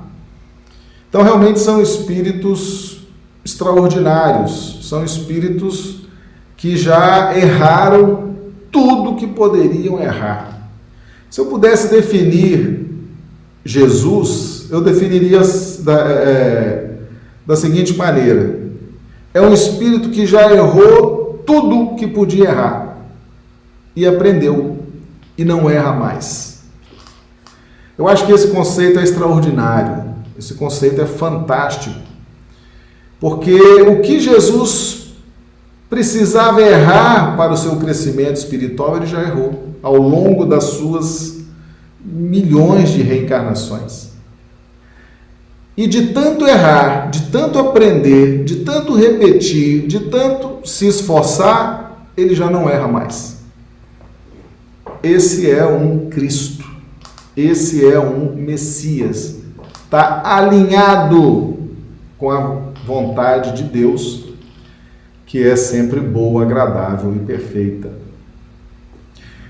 Então, 1.09 1.23
realmente 1.23 1.59
são 1.59 1.81
espíritos 1.81 3.07
extraordinários, 3.43 4.79
são 4.83 5.03
espíritos 5.03 6.01
que 6.57 6.75
já 6.75 7.37
erraram 7.37 8.35
tudo 8.71 9.15
que 9.15 9.27
poderiam 9.27 10.01
errar. 10.01 10.69
Se 11.29 11.39
eu 11.39 11.45
pudesse 11.45 11.89
definir 11.89 12.85
Jesus, 13.63 14.67
eu 14.69 14.81
definiria 14.81 15.41
da, 15.79 15.99
é, 16.09 16.97
da 17.45 17.55
seguinte 17.55 17.95
maneira: 17.95 18.64
é 19.35 19.41
um 19.41 19.53
espírito 19.53 20.11
que 20.11 20.25
já 20.25 20.49
errou 20.49 21.43
tudo 21.45 21.97
que 21.97 22.07
podia 22.07 22.45
errar 22.45 22.97
e 23.93 24.07
aprendeu 24.07 24.79
e 25.37 25.43
não 25.43 25.69
erra 25.69 25.91
mais. 25.91 26.63
Eu 27.97 28.07
acho 28.07 28.25
que 28.25 28.31
esse 28.31 28.47
conceito 28.47 28.97
é 28.97 29.03
extraordinário, 29.03 30.05
esse 30.39 30.53
conceito 30.53 31.01
é 31.01 31.05
fantástico, 31.05 31.99
porque 33.19 33.53
o 33.81 34.01
que 34.01 34.21
Jesus 34.21 35.07
precisava 35.89 36.61
errar 36.61 37.35
para 37.35 37.51
o 37.51 37.57
seu 37.57 37.75
crescimento 37.75 38.37
espiritual, 38.37 38.95
ele 38.95 39.05
já 39.05 39.21
errou 39.21 39.75
ao 39.83 39.97
longo 39.97 40.45
das 40.45 40.63
suas 40.63 41.39
milhões 41.99 42.89
de 42.89 43.01
reencarnações. 43.01 44.14
E 45.77 45.87
de 45.87 46.07
tanto 46.13 46.47
errar, 46.47 47.09
de 47.09 47.23
tanto 47.23 47.59
aprender, 47.59 48.45
de 48.45 48.57
tanto 48.57 48.95
repetir, 48.95 49.87
de 49.87 49.99
tanto 50.09 50.67
se 50.67 50.87
esforçar, 50.87 52.07
ele 52.15 52.33
já 52.33 52.49
não 52.49 52.69
erra 52.69 52.87
mais. 52.87 53.43
Esse 55.03 55.49
é 55.49 55.65
um 55.65 56.09
Cristo. 56.09 56.65
Esse 57.35 57.85
é 57.85 57.99
um 57.99 58.33
Messias. 58.35 59.35
Está 59.83 60.21
alinhado 60.23 61.57
com 62.17 62.31
a 62.31 62.71
vontade 62.85 63.57
de 63.57 63.63
Deus, 63.63 64.25
que 65.25 65.45
é 65.45 65.55
sempre 65.55 65.99
boa, 65.99 66.43
agradável 66.43 67.13
e 67.13 67.19
perfeita. 67.19 67.91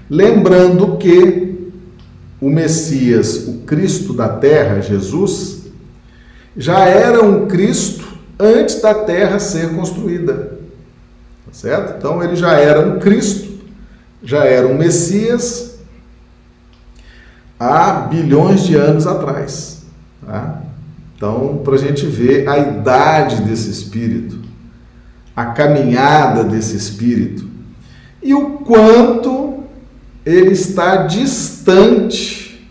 Lembrando 0.09 0.97
que 0.97 1.71
o 2.41 2.49
Messias, 2.49 3.47
o 3.47 3.59
Cristo 3.59 4.13
da 4.13 4.29
terra, 4.29 4.81
Jesus, 4.81 5.54
já 6.55 6.85
era 6.85 7.23
um 7.23 7.47
Cristo 7.47 8.05
antes 8.39 8.81
da 8.81 8.93
terra 8.93 9.39
ser 9.39 9.73
construída. 9.75 10.57
Tá 11.45 11.51
certo? 11.51 11.97
Então 11.97 12.23
ele 12.23 12.35
já 12.35 12.53
era 12.53 12.79
um 12.81 12.99
Cristo, 12.99 13.59
já 14.23 14.45
era 14.45 14.67
um 14.67 14.77
Messias 14.77 15.79
há 17.59 17.91
bilhões 17.93 18.63
de 18.63 18.75
anos 18.75 19.05
atrás. 19.05 19.83
Tá? 20.25 20.61
Então, 21.15 21.61
para 21.63 21.75
a 21.75 21.77
gente 21.77 22.05
ver 22.05 22.47
a 22.47 22.57
idade 22.57 23.41
desse 23.41 23.69
espírito, 23.69 24.39
a 25.35 25.45
caminhada 25.47 26.43
desse 26.43 26.75
espírito 26.75 27.47
e 28.21 28.33
o 28.33 28.59
quanto 28.59 29.63
ele 30.25 30.51
está 30.51 31.03
distante 31.03 32.69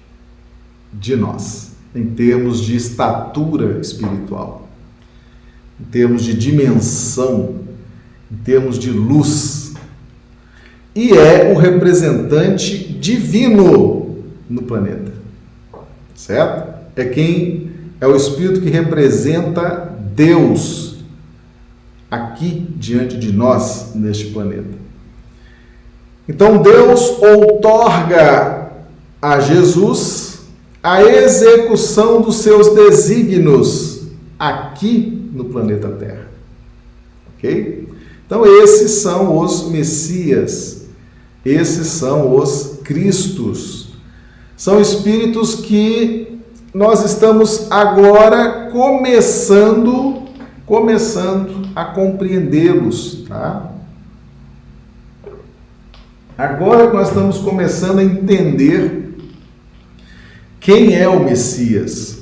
de 0.92 1.14
nós 1.14 1.63
em 1.94 2.07
termos 2.07 2.61
de 2.61 2.74
estatura 2.74 3.78
espiritual, 3.80 4.68
em 5.80 5.85
termos 5.85 6.24
de 6.24 6.35
dimensão, 6.35 7.57
em 8.30 8.37
termos 8.37 8.78
de 8.78 8.90
luz. 8.90 9.74
E 10.94 11.12
é 11.12 11.52
o 11.52 11.57
representante 11.57 12.76
divino 12.78 14.24
no 14.48 14.62
planeta. 14.62 15.12
Certo? 16.14 16.74
É 16.96 17.04
quem 17.04 17.70
é 18.00 18.07
o 18.07 18.16
espírito 18.16 18.61
que 18.61 18.70
representa 18.70 19.92
Deus 20.14 20.96
aqui 22.11 22.66
diante 22.76 23.16
de 23.16 23.33
nós 23.33 23.92
neste 23.94 24.26
planeta. 24.26 24.85
Então 26.28 26.62
Deus 26.62 27.20
outorga 27.20 28.70
a 29.20 29.40
Jesus 29.40 30.34
a 30.85 31.03
execução 31.03 32.20
dos 32.20 32.37
seus 32.37 32.75
desígnios 32.75 34.03
aqui 34.38 35.31
no 35.33 35.47
planeta 35.47 35.88
Terra. 35.88 36.29
Ok? 37.35 37.88
Então, 38.27 38.44
esses 38.44 38.90
são 38.90 39.38
os 39.38 39.70
Messias, 39.70 40.87
esses 41.42 41.87
são 41.87 42.37
os 42.37 42.81
Cristos. 42.85 43.94
São 44.59 44.79
espíritos 44.79 45.55
que 45.55 46.38
nós 46.75 47.03
estamos 47.03 47.66
agora 47.70 48.68
começando, 48.70 50.25
começando 50.66 51.66
a 51.75 51.87
compreendê-los, 51.87 53.25
tá? 53.27 53.73
Agora 56.37 56.92
nós 56.92 57.09
estamos 57.09 57.38
começando 57.38 58.01
a 58.01 58.05
entender 58.05 59.04
quem 60.64 60.96
é 60.96 61.07
o 61.07 61.22
Messias? 61.22 62.20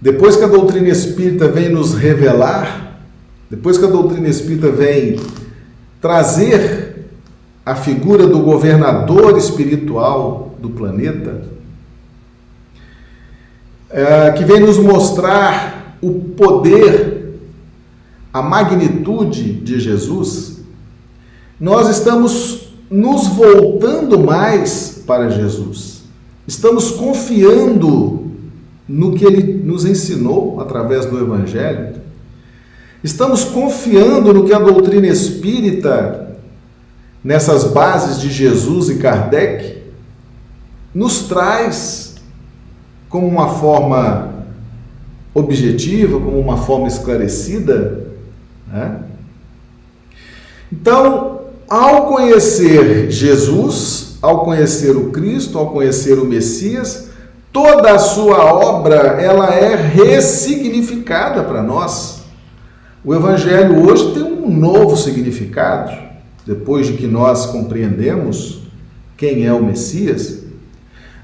Depois 0.00 0.36
que 0.36 0.44
a 0.44 0.48
doutrina 0.48 0.88
espírita 0.88 1.46
vem 1.46 1.68
nos 1.68 1.92
revelar, 1.92 2.98
depois 3.50 3.76
que 3.76 3.84
a 3.84 3.90
doutrina 3.90 4.26
espírita 4.26 4.72
vem 4.72 5.20
trazer 6.00 7.10
a 7.64 7.74
figura 7.74 8.26
do 8.26 8.38
governador 8.38 9.36
espiritual 9.36 10.54
do 10.58 10.70
planeta, 10.70 11.42
é, 13.90 14.32
que 14.32 14.42
vem 14.42 14.60
nos 14.60 14.78
mostrar 14.78 15.98
o 16.00 16.10
poder, 16.20 17.38
a 18.32 18.40
magnitude 18.40 19.52
de 19.52 19.78
Jesus, 19.78 20.62
nós 21.60 21.90
estamos 21.90 22.72
nos 22.90 23.26
voltando 23.26 24.18
mais 24.18 25.02
para 25.06 25.28
Jesus. 25.28 25.91
Estamos 26.46 26.90
confiando 26.90 28.30
no 28.88 29.14
que 29.14 29.24
ele 29.24 29.42
nos 29.64 29.84
ensinou 29.84 30.60
através 30.60 31.06
do 31.06 31.18
Evangelho? 31.18 32.00
Estamos 33.02 33.44
confiando 33.44 34.32
no 34.32 34.44
que 34.44 34.52
a 34.52 34.58
doutrina 34.58 35.06
espírita, 35.06 36.36
nessas 37.22 37.64
bases 37.64 38.20
de 38.20 38.30
Jesus 38.30 38.90
e 38.90 38.96
Kardec, 38.96 39.82
nos 40.94 41.22
traz 41.22 42.16
como 43.08 43.26
uma 43.26 43.54
forma 43.54 44.32
objetiva, 45.34 46.18
como 46.18 46.38
uma 46.38 46.58
forma 46.58 46.88
esclarecida? 46.88 48.06
Né? 48.70 49.00
Então, 50.72 51.42
ao 51.68 52.06
conhecer 52.06 53.10
Jesus, 53.10 54.11
ao 54.22 54.44
conhecer 54.44 54.96
o 54.96 55.10
Cristo, 55.10 55.58
ao 55.58 55.70
conhecer 55.70 56.16
o 56.18 56.24
Messias, 56.24 57.08
toda 57.52 57.92
a 57.92 57.98
sua 57.98 58.44
obra 58.54 59.20
ela 59.20 59.52
é 59.52 59.74
ressignificada 59.74 61.42
para 61.42 61.60
nós. 61.60 62.22
O 63.04 63.12
Evangelho 63.12 63.84
hoje 63.84 64.14
tem 64.14 64.22
um 64.22 64.48
novo 64.56 64.96
significado, 64.96 65.92
depois 66.46 66.86
de 66.86 66.92
que 66.92 67.08
nós 67.08 67.46
compreendemos 67.46 68.60
quem 69.16 69.44
é 69.44 69.52
o 69.52 69.62
Messias. 69.62 70.44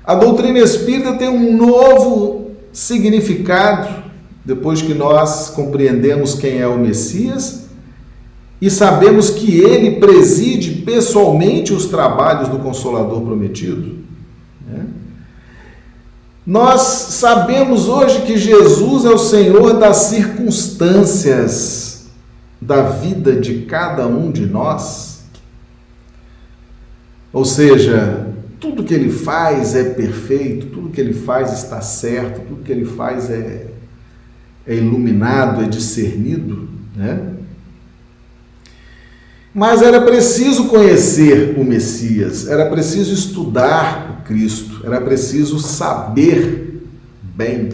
A 0.05 0.17
doutrina 0.17 0.59
espírita 0.59 1.15
tem 1.15 1.29
um 1.29 1.57
novo 1.57 2.51
significado, 2.73 4.03
depois 4.45 4.83
que 4.83 4.95
nós 4.95 5.51
compreendemos 5.51 6.35
quem 6.35 6.59
é 6.59 6.67
o 6.67 6.79
Messias 6.79 7.68
e 8.61 8.69
sabemos 8.71 9.31
que 9.31 9.61
ele 9.61 10.01
preside 10.01 10.83
pessoalmente 10.83 11.73
os 11.73 11.87
trabalhos 11.87 12.49
do 12.49 12.59
Consolador 12.59 13.23
prometido. 13.23 13.99
Né? 14.67 14.85
Nós 16.45 16.81
sabemos 16.81 17.89
hoje 17.89 18.23
que 18.23 18.37
Jesus 18.37 19.05
é 19.05 19.11
o 19.11 19.19
Senhor 19.19 19.75
das 19.75 19.99
circunstâncias 19.99 22.09
da 22.61 22.83
vida 22.83 23.37
de 23.37 23.63
cada 23.63 24.09
um 24.09 24.33
de 24.33 24.45
nós. 24.45 25.23
Ou 27.33 27.45
seja, 27.45 28.27
tudo 28.59 28.83
que 28.83 28.93
ele 28.93 29.13
faz 29.13 29.77
é 29.77 29.85
perfeito, 29.85 30.67
tudo 30.67 30.89
que 30.89 31.01
ele 31.01 31.15
faz 31.15 31.53
está 31.53 31.81
certo, 31.81 32.41
tudo 32.41 32.65
que 32.65 32.73
ele 32.73 32.87
faz 32.87 33.31
é, 33.31 33.69
é 34.67 34.75
iluminado, 34.75 35.63
é 35.63 35.69
discernido, 35.69 36.69
né? 36.97 37.38
Mas 39.59 39.83
era 39.83 40.01
preciso 40.03 40.67
conhecer 40.67 41.57
o 41.59 41.65
Messias, 41.65 42.47
era 42.47 42.67
preciso 42.67 43.13
estudar 43.13 44.21
o 44.21 44.25
Cristo, 44.25 44.83
era 44.85 45.01
preciso 45.01 45.59
saber 45.59 46.87
bem 47.21 47.71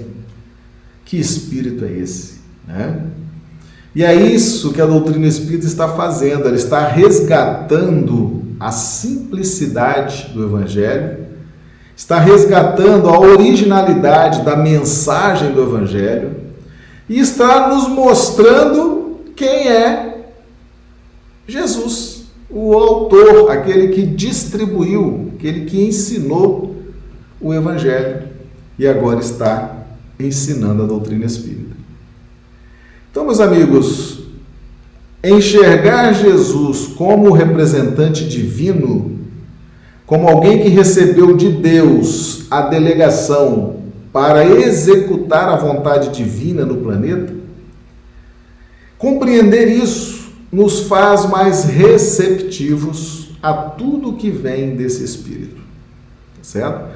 que 1.05 1.19
espírito 1.19 1.85
é 1.85 1.93
esse, 1.93 2.41
né? 2.67 3.03
E 3.95 4.03
é 4.03 4.15
isso 4.15 4.73
que 4.73 4.81
a 4.81 4.87
doutrina 4.87 5.27
espírita 5.27 5.67
está 5.67 5.87
fazendo, 5.91 6.47
ela 6.47 6.57
está 6.57 6.89
resgatando 6.89 8.43
a 8.59 8.73
simplicidade 8.73 10.31
do 10.33 10.43
Evangelho, 10.43 11.19
está 11.95 12.19
resgatando 12.19 13.11
a 13.11 13.21
originalidade 13.21 14.43
da 14.43 14.57
mensagem 14.57 15.53
do 15.53 15.63
Evangelho, 15.63 16.35
e 17.11 17.21
está 17.21 17.69
nos 17.69 17.87
mostrando 17.89 19.21
quem 19.37 19.69
é 19.69 20.14
Jesus, 21.47 22.25
o 22.49 22.73
autor, 22.75 23.51
aquele 23.51 23.89
que 23.89 24.07
distribuiu, 24.07 25.33
aquele 25.35 25.67
que 25.67 25.85
ensinou 25.85 26.77
o 27.41 27.53
Evangelho 27.53 28.29
e 28.79 28.87
agora 28.87 29.21
está 29.21 29.85
ensinando 30.19 30.83
a 30.83 30.87
doutrina 30.87 31.25
espírita. 31.25 31.75
Então, 33.11 33.25
meus 33.25 33.41
amigos, 33.41 34.25
enxergar 35.23 36.13
Jesus 36.13 36.89
como 36.89 37.33
representante 37.33 38.27
divino, 38.27 39.19
como 40.07 40.29
alguém 40.29 40.63
que 40.63 40.69
recebeu 40.69 41.37
de 41.37 41.51
Deus 41.51 42.47
a 42.51 42.63
delegação 42.63 43.77
para 44.13 44.45
executar 44.45 45.49
a 45.49 45.57
vontade 45.57 46.11
divina 46.11 46.65
no 46.65 46.77
planeta, 46.77 47.33
compreender 48.97 49.69
isso 49.69 50.24
nos 50.55 50.83
faz 50.83 51.27
mais 51.27 51.65
receptivos 51.65 53.31
a 53.43 53.53
tudo 53.53 54.13
que 54.13 54.31
vem 54.31 54.77
desse 54.77 55.03
Espírito, 55.03 55.61
certo? 56.41 56.95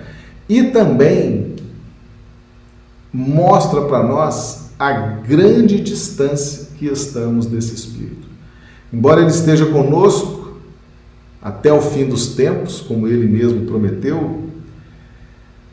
E 0.48 0.62
também 0.64 1.56
mostra 3.12 3.82
para 3.82 4.04
nós 4.04 4.70
a 4.78 4.92
grande 4.92 5.80
distância 5.80 6.68
que 6.78 6.86
estamos 6.86 7.46
desse 7.46 7.74
Espírito. 7.74 8.28
Embora 8.92 9.22
ele 9.22 9.30
esteja 9.30 9.66
conosco 9.66 10.56
até 11.42 11.72
o 11.72 11.80
fim 11.80 12.06
dos 12.06 12.36
tempos, 12.36 12.80
como 12.80 13.08
ele 13.08 13.26
mesmo 13.26 13.66
prometeu, 13.66 14.44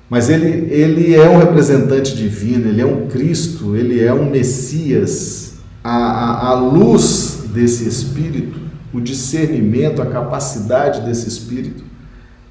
mas 0.10 0.28
ele, 0.32 0.74
ele 0.74 1.14
é 1.14 1.30
um 1.30 1.38
representante 1.38 2.16
divino, 2.16 2.68
ele 2.68 2.82
é 2.82 2.86
um 2.86 3.08
Cristo, 3.08 3.76
ele 3.76 4.04
é 4.04 4.12
um 4.12 4.28
Messias. 4.28 5.54
A, 5.84 5.96
a, 5.96 6.48
a 6.50 6.54
luz 6.56 7.35
desse 7.56 7.88
Espírito, 7.88 8.60
o 8.94 9.00
discernimento, 9.00 10.02
a 10.02 10.06
capacidade 10.06 11.02
desse 11.02 11.28
Espírito 11.28 11.84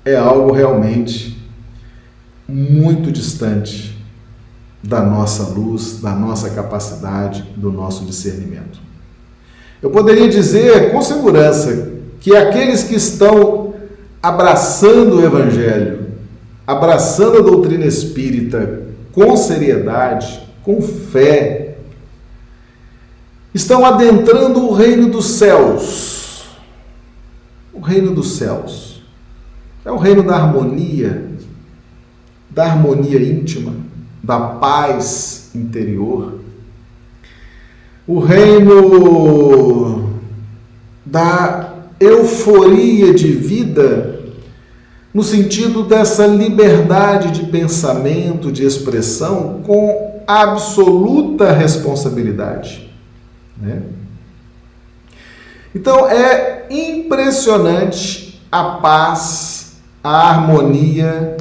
é 0.05 0.17
algo 0.17 0.53
realmente 0.53 1.39
muito 2.49 3.13
distante 3.13 3.97
da 4.83 5.03
nossa 5.03 5.45
luz, 5.45 6.01
da 6.01 6.15
nossa 6.15 6.51
capacidade, 6.51 7.43
do 7.57 7.71
nosso 7.71 8.05
discernimento. 8.05 8.79
Eu 9.81 9.91
poderia 9.91 10.29
dizer 10.29 10.93
com 10.93 11.01
segurança 11.01 11.93
que 12.21 12.35
aqueles 12.37 12.83
que 12.83 12.95
estão 12.95 13.75
abraçando 14.23 15.17
o 15.17 15.25
Evangelho, 15.25 16.07
abraçando 16.67 17.39
a 17.39 17.43
doutrina 17.43 17.85
espírita 17.85 18.83
com 19.13 19.37
seriedade, 19.37 20.41
com 20.63 20.81
fé, 20.81 21.64
estão 23.55 23.87
adentrando 23.87 24.67
o 24.67 24.73
reino 24.73 25.09
dos 25.09 25.27
céus. 25.27 26.47
O 27.73 27.81
reino 27.81 28.13
dos 28.13 28.33
céus 28.37 29.03
é 29.85 29.91
o 29.91 29.97
reino 29.97 30.23
da 30.23 30.37
harmonia, 30.37 31.31
da 32.51 32.65
harmonia 32.65 33.21
íntima, 33.23 33.73
da 34.23 34.41
paz 34.41 35.51
interior, 35.55 36.41
o 38.07 38.19
reino 38.19 40.11
da 41.05 41.75
euforia 42.01 43.15
de 43.15 43.33
vida, 43.33 44.21
no 45.13 45.23
sentido 45.23 45.85
dessa 45.85 46.27
liberdade 46.27 47.31
de 47.31 47.47
pensamento, 47.51 48.51
de 48.51 48.65
expressão, 48.65 49.61
com 49.63 50.23
absoluta 50.27 51.53
responsabilidade. 51.53 52.94
Né? 53.57 53.83
Então 55.75 56.09
é 56.09 56.67
impressionante 56.71 58.41
a 58.51 58.65
paz, 58.65 59.77
a 60.03 60.29
harmonia, 60.29 61.37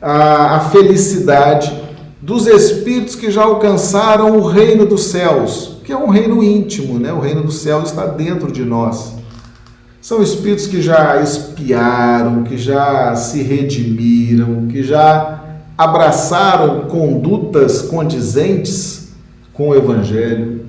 a, 0.00 0.56
a 0.56 0.60
felicidade 0.60 1.86
dos 2.20 2.46
espíritos 2.46 3.14
que 3.14 3.30
já 3.30 3.44
alcançaram 3.44 4.36
o 4.36 4.48
reino 4.48 4.84
dos 4.84 5.04
céus, 5.04 5.76
que 5.84 5.92
é 5.92 5.96
um 5.96 6.08
reino 6.08 6.42
íntimo, 6.42 6.98
né? 6.98 7.12
O 7.12 7.20
reino 7.20 7.42
do 7.42 7.52
céu 7.52 7.82
está 7.82 8.06
dentro 8.06 8.50
de 8.50 8.64
nós. 8.64 9.14
São 10.00 10.22
espíritos 10.22 10.66
que 10.66 10.82
já 10.82 11.20
espiaram, 11.20 12.42
que 12.42 12.56
já 12.56 13.14
se 13.14 13.42
redimiram, 13.42 14.66
que 14.66 14.82
já 14.82 15.44
abraçaram 15.76 16.82
condutas 16.82 17.82
condizentes 17.82 19.08
com 19.52 19.68
o 19.68 19.74
evangelho. 19.74 20.64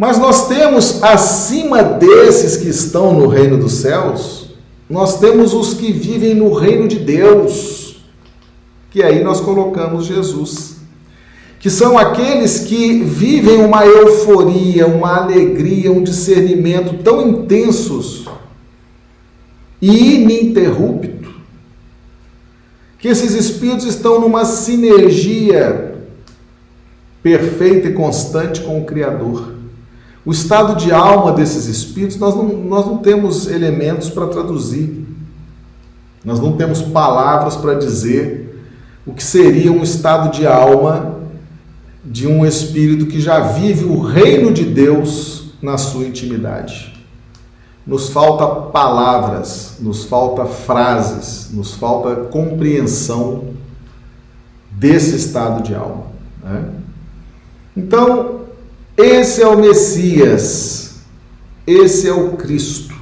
Mas 0.00 0.18
nós 0.18 0.48
temos 0.48 1.02
acima 1.02 1.82
desses 1.82 2.56
que 2.56 2.70
estão 2.70 3.12
no 3.12 3.26
reino 3.26 3.58
dos 3.58 3.74
céus, 3.74 4.48
nós 4.88 5.20
temos 5.20 5.52
os 5.52 5.74
que 5.74 5.92
vivem 5.92 6.32
no 6.34 6.54
reino 6.54 6.88
de 6.88 6.98
Deus 6.98 8.00
que 8.90 9.02
aí 9.02 9.22
nós 9.22 9.42
colocamos 9.42 10.06
Jesus, 10.06 10.76
que 11.58 11.68
são 11.68 11.98
aqueles 11.98 12.60
que 12.60 13.02
vivem 13.02 13.62
uma 13.62 13.84
euforia, 13.84 14.86
uma 14.86 15.18
alegria, 15.18 15.92
um 15.92 16.02
discernimento 16.02 17.02
tão 17.02 17.28
intensos 17.28 18.24
e 19.82 20.14
ininterrupto, 20.14 21.28
que 22.98 23.08
esses 23.08 23.34
espíritos 23.34 23.84
estão 23.84 24.18
numa 24.18 24.46
sinergia 24.46 25.94
perfeita 27.22 27.88
e 27.88 27.92
constante 27.92 28.62
com 28.62 28.80
o 28.80 28.86
Criador. 28.86 29.59
O 30.24 30.32
estado 30.32 30.76
de 30.76 30.92
alma 30.92 31.32
desses 31.32 31.66
espíritos, 31.66 32.18
nós 32.18 32.34
não, 32.34 32.48
nós 32.48 32.86
não 32.86 32.98
temos 32.98 33.46
elementos 33.46 34.10
para 34.10 34.26
traduzir, 34.26 35.06
nós 36.24 36.38
não 36.38 36.52
temos 36.52 36.82
palavras 36.82 37.56
para 37.56 37.74
dizer 37.74 38.62
o 39.06 39.14
que 39.14 39.24
seria 39.24 39.72
um 39.72 39.82
estado 39.82 40.30
de 40.36 40.46
alma 40.46 41.18
de 42.04 42.26
um 42.26 42.44
espírito 42.44 43.06
que 43.06 43.20
já 43.20 43.40
vive 43.40 43.84
o 43.84 44.00
reino 44.00 44.52
de 44.52 44.64
Deus 44.64 45.52
na 45.62 45.78
sua 45.78 46.04
intimidade. 46.04 46.94
Nos 47.86 48.10
falta 48.10 48.70
palavras, 48.70 49.76
nos 49.80 50.04
falta 50.04 50.44
frases, 50.44 51.50
nos 51.52 51.74
falta 51.74 52.24
compreensão 52.26 53.44
desse 54.70 55.16
estado 55.16 55.62
de 55.62 55.74
alma. 55.74 56.04
Né? 56.42 56.64
Então, 57.76 58.40
esse 59.00 59.42
é 59.42 59.46
o 59.46 59.58
Messias, 59.58 61.00
esse 61.66 62.08
é 62.08 62.12
o 62.12 62.32
Cristo. 62.32 62.94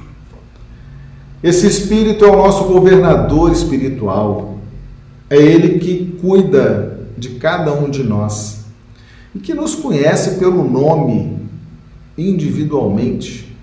Esse 1.41 1.67
Espírito 1.67 2.25
é 2.25 2.29
o 2.29 2.37
nosso 2.37 2.65
governador 2.65 3.51
espiritual. 3.51 4.57
É 5.29 5.37
Ele 5.37 5.79
que 5.79 6.17
cuida 6.19 6.99
de 7.17 7.29
cada 7.31 7.73
um 7.73 7.89
de 7.89 8.03
nós 8.03 8.65
e 9.33 9.39
que 9.39 9.53
nos 9.53 9.75
conhece 9.75 10.39
pelo 10.39 10.69
nome 10.69 11.39
individualmente 12.17 13.55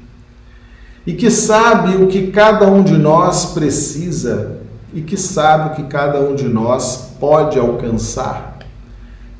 e 1.07 1.13
que 1.13 1.31
sabe 1.31 2.03
o 2.03 2.07
que 2.07 2.29
cada 2.29 2.71
um 2.71 2.83
de 2.83 2.97
nós 2.97 3.53
precisa 3.53 4.59
e 4.93 5.03
que 5.03 5.17
sabe 5.17 5.71
o 5.71 5.77
que 5.77 5.85
cada 5.85 6.21
um 6.21 6.35
de 6.35 6.49
nós 6.49 7.15
pode 7.21 7.59
alcançar 7.59 8.59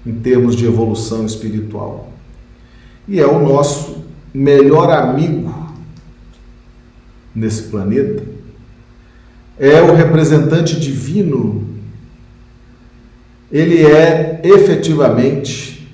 em 0.05 0.15
termos 0.15 0.55
de 0.55 0.67
evolução 0.67 1.25
espiritual. 1.25 2.16
E 3.09 3.21
é 3.21 3.27
o 3.27 3.39
nosso 3.39 4.05
melhor 4.35 4.91
amigo 4.91 5.73
nesse 7.35 7.65
planeta. 7.65 8.25
É 9.59 9.81
o 9.81 9.95
representante 9.95 10.79
divino 10.79 11.67
ele 13.51 13.85
é 13.85 14.41
efetivamente 14.45 15.89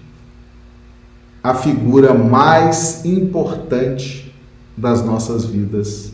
a 1.42 1.54
figura 1.54 2.14
mais 2.14 3.04
importante 3.04 4.32
das 4.76 5.04
nossas 5.04 5.44
vidas 5.44 6.12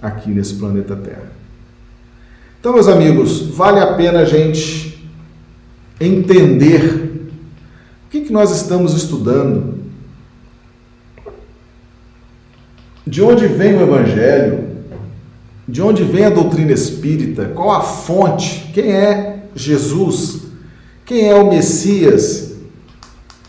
aqui 0.00 0.30
nesse 0.30 0.54
planeta 0.54 0.96
Terra. 0.96 1.32
Então, 2.58 2.72
meus 2.72 2.88
amigos, 2.88 3.42
vale 3.48 3.80
a 3.80 3.94
pena 3.94 4.20
a 4.20 4.24
gente 4.24 5.08
entender 6.00 7.28
o 8.06 8.10
que, 8.10 8.22
que 8.22 8.32
nós 8.32 8.50
estamos 8.50 8.94
estudando, 8.94 9.81
de 13.06 13.22
onde 13.22 13.46
vem 13.46 13.76
o 13.76 13.82
Evangelho, 13.82 14.72
de 15.66 15.80
onde 15.82 16.04
vem 16.04 16.24
a 16.24 16.30
doutrina 16.30 16.72
espírita, 16.72 17.46
qual 17.54 17.72
a 17.72 17.80
fonte, 17.80 18.70
quem 18.72 18.92
é 18.92 19.44
Jesus, 19.54 20.42
quem 21.04 21.28
é 21.28 21.34
o 21.34 21.48
Messias? 21.48 22.52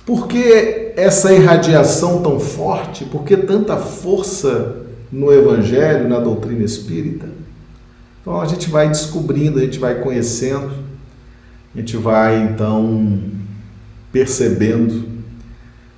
Por 0.05 0.27
que 0.27 0.93
essa 0.95 1.33
irradiação 1.33 2.21
tão 2.21 2.39
forte? 2.39 3.05
Por 3.05 3.23
que 3.23 3.37
tanta 3.37 3.77
força 3.77 4.77
no 5.11 5.31
Evangelho, 5.31 6.09
na 6.09 6.19
doutrina 6.19 6.63
espírita? 6.63 7.27
Então 8.21 8.39
a 8.39 8.45
gente 8.45 8.69
vai 8.69 8.87
descobrindo, 8.87 9.59
a 9.59 9.61
gente 9.61 9.79
vai 9.79 10.01
conhecendo, 10.01 10.71
a 11.73 11.79
gente 11.79 11.97
vai 11.97 12.41
então 12.41 13.21
percebendo 14.11 15.05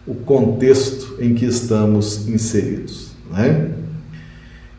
o 0.08 0.14
contexto 0.14 1.18
em 1.20 1.34
que 1.34 1.46
estamos 1.46 2.28
inseridos. 2.28 3.15
Né? 3.36 3.70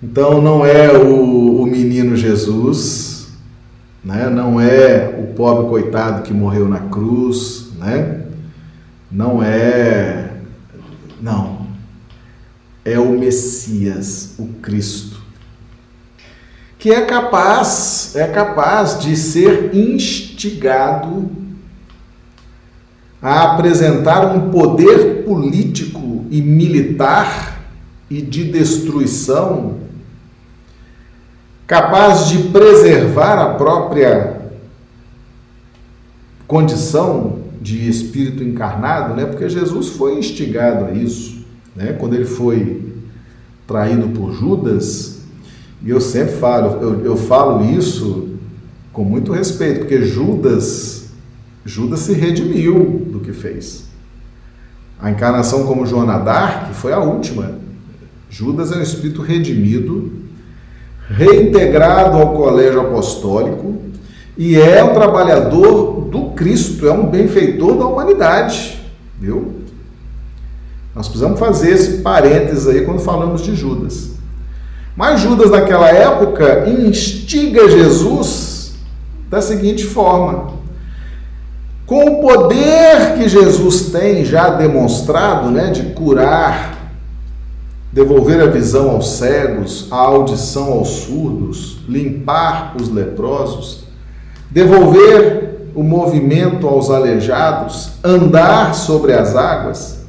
Então, 0.03 0.41
não 0.41 0.65
é 0.65 0.97
o, 0.97 1.63
o 1.63 1.67
menino 1.67 2.17
Jesus, 2.17 3.29
né? 4.05 4.29
não 4.31 4.61
é 4.61 5.15
o 5.19 5.35
pobre 5.35 5.69
coitado 5.69 6.23
que 6.23 6.33
morreu 6.33 6.69
na 6.69 6.81
cruz, 6.81 7.73
né? 7.79 8.23
não 9.13 9.43
é. 9.43 10.31
Não. 11.21 11.67
É 12.85 12.99
o 12.99 13.11
Messias, 13.19 14.35
o 14.39 14.47
Cristo 14.63 15.27
que 16.87 16.93
é 16.93 17.01
capaz, 17.01 18.15
é 18.15 18.29
capaz 18.29 19.01
de 19.01 19.17
ser 19.17 19.75
instigado 19.75 21.29
a 23.21 23.55
apresentar 23.55 24.25
um 24.33 24.53
poder 24.53 25.25
político 25.25 26.27
e 26.31 26.41
militar 26.41 27.56
e 28.11 28.23
de 28.23 28.45
destruição, 28.45 29.79
capaz 31.67 32.29
de 32.29 32.39
preservar 32.49 33.39
a 33.39 33.55
própria 33.55 34.41
condição 36.47 37.41
de 37.61 37.89
espírito 37.89 38.45
encarnado, 38.45 39.15
né? 39.15 39.27
Porque 39.27 39.49
Jesus 39.49 39.89
foi 39.89 40.19
instigado 40.19 40.85
a 40.85 40.93
isso, 40.93 41.45
né? 41.75 41.93
Quando 41.95 42.15
ele 42.15 42.25
foi 42.25 42.95
traído 43.67 44.09
por 44.11 44.33
Judas, 44.33 45.23
e 45.83 45.91
eu 45.91 46.01
sempre 46.01 46.35
falo, 46.37 46.81
eu, 46.81 47.05
eu 47.05 47.17
falo 47.17 47.65
isso 47.77 48.29
com 48.93 49.05
muito 49.05 49.33
respeito, 49.33 49.81
porque 49.81 50.03
Judas, 50.03 51.09
Judas 51.65 52.01
se 52.01 52.13
redimiu 52.13 53.07
do 53.11 53.21
que 53.21 53.33
fez. 53.33 53.85
A 54.99 55.11
encarnação 55.11 55.67
como 55.67 55.85
Joana 55.85 56.19
d'Arc 56.19 56.73
foi 56.73 56.93
a 56.93 57.01
última. 57.01 57.66
Judas 58.29 58.73
é 58.73 58.77
um 58.77 58.83
espírito 58.83 59.23
redimido, 59.23 60.13
reintegrado 61.09 62.19
ao 62.19 62.35
colégio 62.35 62.81
apostólico 62.81 63.77
e 64.37 64.57
é 64.57 64.83
um 64.85 64.93
trabalhador 64.93 66.09
do 66.11 66.31
Cristo, 66.31 66.87
é 66.87 66.93
um 66.93 67.07
benfeitor 67.07 67.79
da 67.79 67.87
humanidade, 67.87 68.81
viu? 69.19 69.55
Nós 70.95 71.09
precisamos 71.09 71.39
fazer 71.39 71.73
esse 71.73 71.99
parênteses 71.99 72.67
aí 72.67 72.85
quando 72.85 73.01
falamos 73.01 73.43
de 73.43 73.55
Judas. 73.55 74.13
Mas 74.97 75.21
Judas, 75.21 75.51
naquela 75.51 75.89
época, 75.89 76.69
instiga 76.69 77.69
Jesus 77.69 78.75
da 79.29 79.43
seguinte 79.43 79.85
forma: 79.85 80.55
com 81.85 82.03
o 82.03 82.21
poder 82.23 83.15
que 83.17 83.29
Jesus 83.29 83.91
tem 83.91 84.25
já 84.25 84.49
demonstrado, 84.49 85.51
né, 85.51 85.71
de 85.71 85.83
curar, 85.93 86.76
devolver 87.97 88.41
a 88.41 88.47
visão 88.47 88.91
aos 88.91 89.13
cegos, 89.13 89.89
a 89.91 89.97
audição 89.97 90.75
aos 90.75 90.89
surdos, 90.89 91.79
limpar 91.89 92.77
os 92.81 92.89
leprosos, 92.89 93.85
devolver 94.51 95.71
o 95.75 95.83
movimento 95.83 96.69
aos 96.69 96.91
aleijados, 96.91 97.93
andar 98.05 98.75
sobre 98.75 99.15
as 99.15 99.35
águas, 99.35 100.05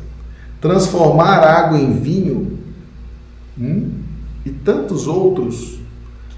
transformar 0.61 1.39
água 1.39 1.79
em 1.79 1.93
vinho. 1.93 2.59
Hum? 3.59 4.05
e 4.47 4.49
tantos 4.49 5.07
outros, 5.07 5.77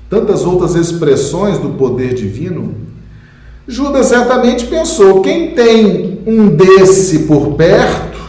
tantas 0.10 0.44
outras 0.44 0.74
expressões 0.74 1.60
do 1.60 1.70
poder 1.70 2.16
divino, 2.16 2.74
Judas 3.68 4.08
certamente 4.08 4.66
pensou: 4.66 5.22
quem 5.22 5.52
tem 5.52 6.22
um 6.26 6.48
desse 6.48 7.20
por 7.20 7.54
perto 7.54 8.20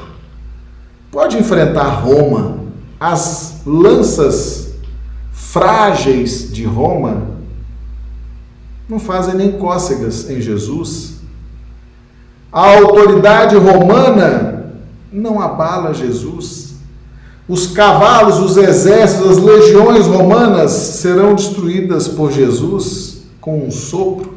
pode 1.10 1.38
enfrentar 1.38 1.88
Roma, 1.88 2.59
as 3.00 3.62
lanças 3.64 4.74
frágeis 5.32 6.52
de 6.52 6.64
Roma 6.64 7.22
não 8.86 8.98
fazem 8.98 9.34
nem 9.34 9.52
cócegas 9.52 10.28
em 10.28 10.38
Jesus. 10.38 11.14
A 12.52 12.76
autoridade 12.76 13.56
romana 13.56 14.74
não 15.10 15.40
abala 15.40 15.94
Jesus. 15.94 16.74
Os 17.48 17.68
cavalos, 17.68 18.38
os 18.38 18.56
exércitos, 18.58 19.30
as 19.30 19.38
legiões 19.38 20.06
romanas 20.06 20.70
serão 20.70 21.34
destruídas 21.34 22.06
por 22.06 22.30
Jesus 22.30 23.22
com 23.40 23.64
um 23.64 23.70
sopro. 23.70 24.34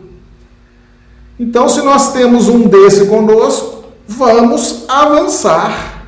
Então, 1.38 1.68
se 1.68 1.82
nós 1.82 2.14
temos 2.14 2.48
um 2.48 2.68
desse 2.68 3.08
conosco, 3.08 3.84
vamos 4.08 4.86
avançar. 4.88 6.06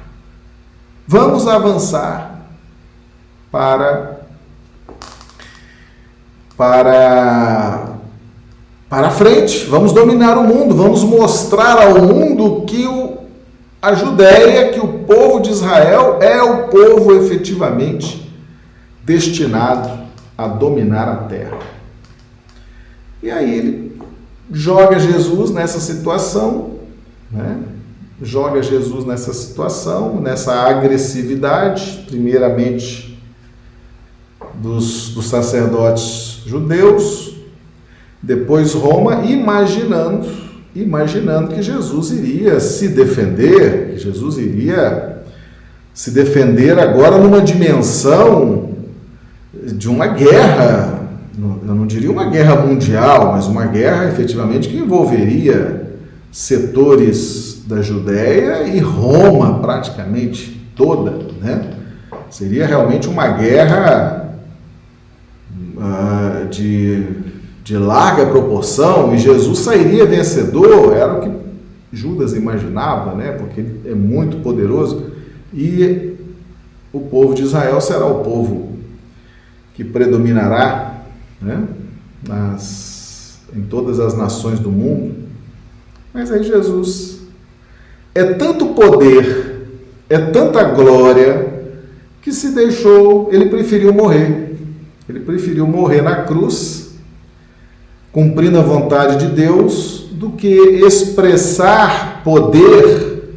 Vamos 1.08 1.48
avançar 1.48 2.25
para 3.56 4.20
para 6.58 7.96
para 8.90 9.10
frente. 9.12 9.66
Vamos 9.68 9.94
dominar 9.94 10.38
o 10.38 10.44
mundo, 10.44 10.76
vamos 10.76 11.04
mostrar 11.04 11.82
ao 11.82 12.02
mundo 12.02 12.66
que 12.66 12.86
o 12.86 13.16
a 13.82 13.94
Judéia, 13.94 14.74
que 14.74 14.80
o 14.80 15.06
povo 15.06 15.40
de 15.40 15.52
Israel 15.52 16.20
é 16.20 16.42
o 16.42 16.68
povo 16.68 17.16
efetivamente 17.16 18.30
destinado 19.06 19.90
a 20.38 20.48
dominar 20.48 21.08
a 21.08 21.16
terra. 21.28 21.60
E 23.24 23.32
aí 23.32 23.58
ele 23.58 23.98
joga 24.52 25.00
Jesus 25.00 25.52
nessa 25.52 25.80
situação, 25.80 26.72
né? 27.32 27.60
joga 28.22 28.62
Jesus 28.62 29.06
nessa 29.06 29.34
situação, 29.34 30.20
nessa 30.20 30.54
agressividade, 30.54 32.06
primeiramente 32.08 33.15
dos, 34.62 35.10
dos 35.10 35.28
sacerdotes 35.28 36.42
judeus, 36.46 37.36
depois 38.22 38.74
Roma, 38.74 39.24
imaginando 39.26 40.46
imaginando 40.76 41.56
que 41.56 41.62
Jesus 41.62 42.12
iria 42.12 42.60
se 42.60 42.90
defender, 42.90 43.92
que 43.92 43.98
Jesus 44.00 44.38
iria 44.38 45.24
se 45.94 46.12
defender 46.12 46.78
agora 46.78 47.18
numa 47.18 47.40
dimensão 47.40 48.72
de 49.54 49.88
uma 49.88 50.08
guerra, 50.08 51.08
eu 51.38 51.74
não 51.74 51.88
diria 51.88 52.12
uma 52.12 52.30
guerra 52.30 52.58
mundial, 52.58 53.32
mas 53.32 53.48
uma 53.48 53.66
guerra 53.66 54.10
efetivamente 54.10 54.68
que 54.68 54.78
envolveria 54.78 55.94
setores 56.30 57.64
da 57.66 57.82
Judéia 57.82 58.68
e 58.68 58.80
Roma 58.80 59.60
praticamente 59.60 60.62
toda, 60.76 61.20
né? 61.42 61.72
Seria 62.30 62.66
realmente 62.66 63.08
uma 63.08 63.30
guerra 63.30 64.25
uh, 65.78 66.48
de 66.50 67.26
de 67.66 67.76
larga 67.76 68.28
proporção 68.28 69.16
e 69.16 69.18
Jesus 69.18 69.58
sairia 69.58 70.06
vencedor, 70.06 70.96
era 70.96 71.16
o 71.16 71.22
que 71.22 71.32
Judas 71.92 72.34
imaginava, 72.34 73.16
né? 73.16 73.32
Porque 73.32 73.60
ele 73.60 73.82
é 73.86 73.96
muito 73.96 74.38
poderoso 74.44 75.14
e 75.52 76.14
o 76.94 77.00
povo 77.00 77.34
de 77.34 77.42
Israel 77.42 77.82
será 77.82 78.06
o 78.06 78.24
povo 78.24 78.78
que 79.74 79.84
predominará, 79.84 81.06
né? 81.42 81.64
Nas, 82.28 83.40
em 83.52 83.64
todas 83.64 84.00
as 84.00 84.16
nações 84.16 84.60
do 84.60 84.70
mundo. 84.70 85.16
Mas 86.14 86.32
aí 86.32 86.44
Jesus 86.44 87.22
é 88.14 88.26
tanto 88.26 88.68
poder, 88.76 89.72
é 90.08 90.20
tanta 90.20 90.64
glória 90.66 91.52
que 92.22 92.32
se 92.32 92.54
deixou, 92.54 93.30
ele 93.32 93.48
preferiu 93.48 93.92
morrer. 93.92 94.56
Ele 95.08 95.20
preferiu 95.20 95.68
morrer 95.68 96.02
na 96.02 96.24
cruz 96.24 96.86
cumprindo 98.16 98.58
a 98.58 98.62
vontade 98.62 99.28
de 99.28 99.36
Deus, 99.36 100.06
do 100.14 100.30
que 100.30 100.48
expressar 100.48 102.24
poder 102.24 103.36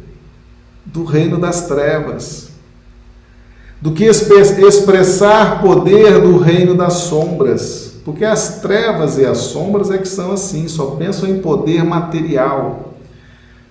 do 0.85 1.03
reino 1.03 1.37
das 1.37 1.67
trevas, 1.67 2.51
do 3.81 3.91
que 3.91 4.05
expressar 4.05 5.61
poder 5.61 6.21
do 6.21 6.37
reino 6.37 6.75
das 6.75 6.93
sombras, 6.93 7.99
porque 8.05 8.23
as 8.23 8.61
trevas 8.61 9.17
e 9.17 9.25
as 9.25 9.39
sombras 9.39 9.91
é 9.91 9.97
que 9.97 10.07
são 10.07 10.31
assim, 10.31 10.69
só 10.69 10.91
pensam 10.91 11.27
em 11.27 11.41
poder 11.41 11.83
material, 11.83 12.93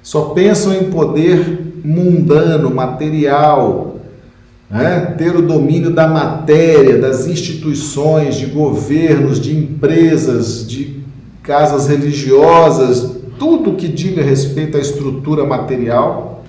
só 0.02 0.26
pensam 0.26 0.74
em 0.74 0.90
poder 0.90 1.80
mundano, 1.82 2.70
material, 2.70 3.97
né? 4.70 5.14
ter 5.16 5.34
o 5.34 5.42
domínio 5.42 5.90
da 5.90 6.06
matéria, 6.06 6.98
das 6.98 7.26
instituições, 7.26 8.36
de 8.36 8.46
governos, 8.46 9.40
de 9.40 9.56
empresas, 9.56 10.66
de 10.66 11.02
casas 11.42 11.88
religiosas, 11.88 13.16
tudo 13.38 13.74
que 13.74 13.88
diga 13.88 14.22
respeito 14.22 14.76
à 14.76 14.80
estrutura 14.80 15.46
material, 15.46 16.44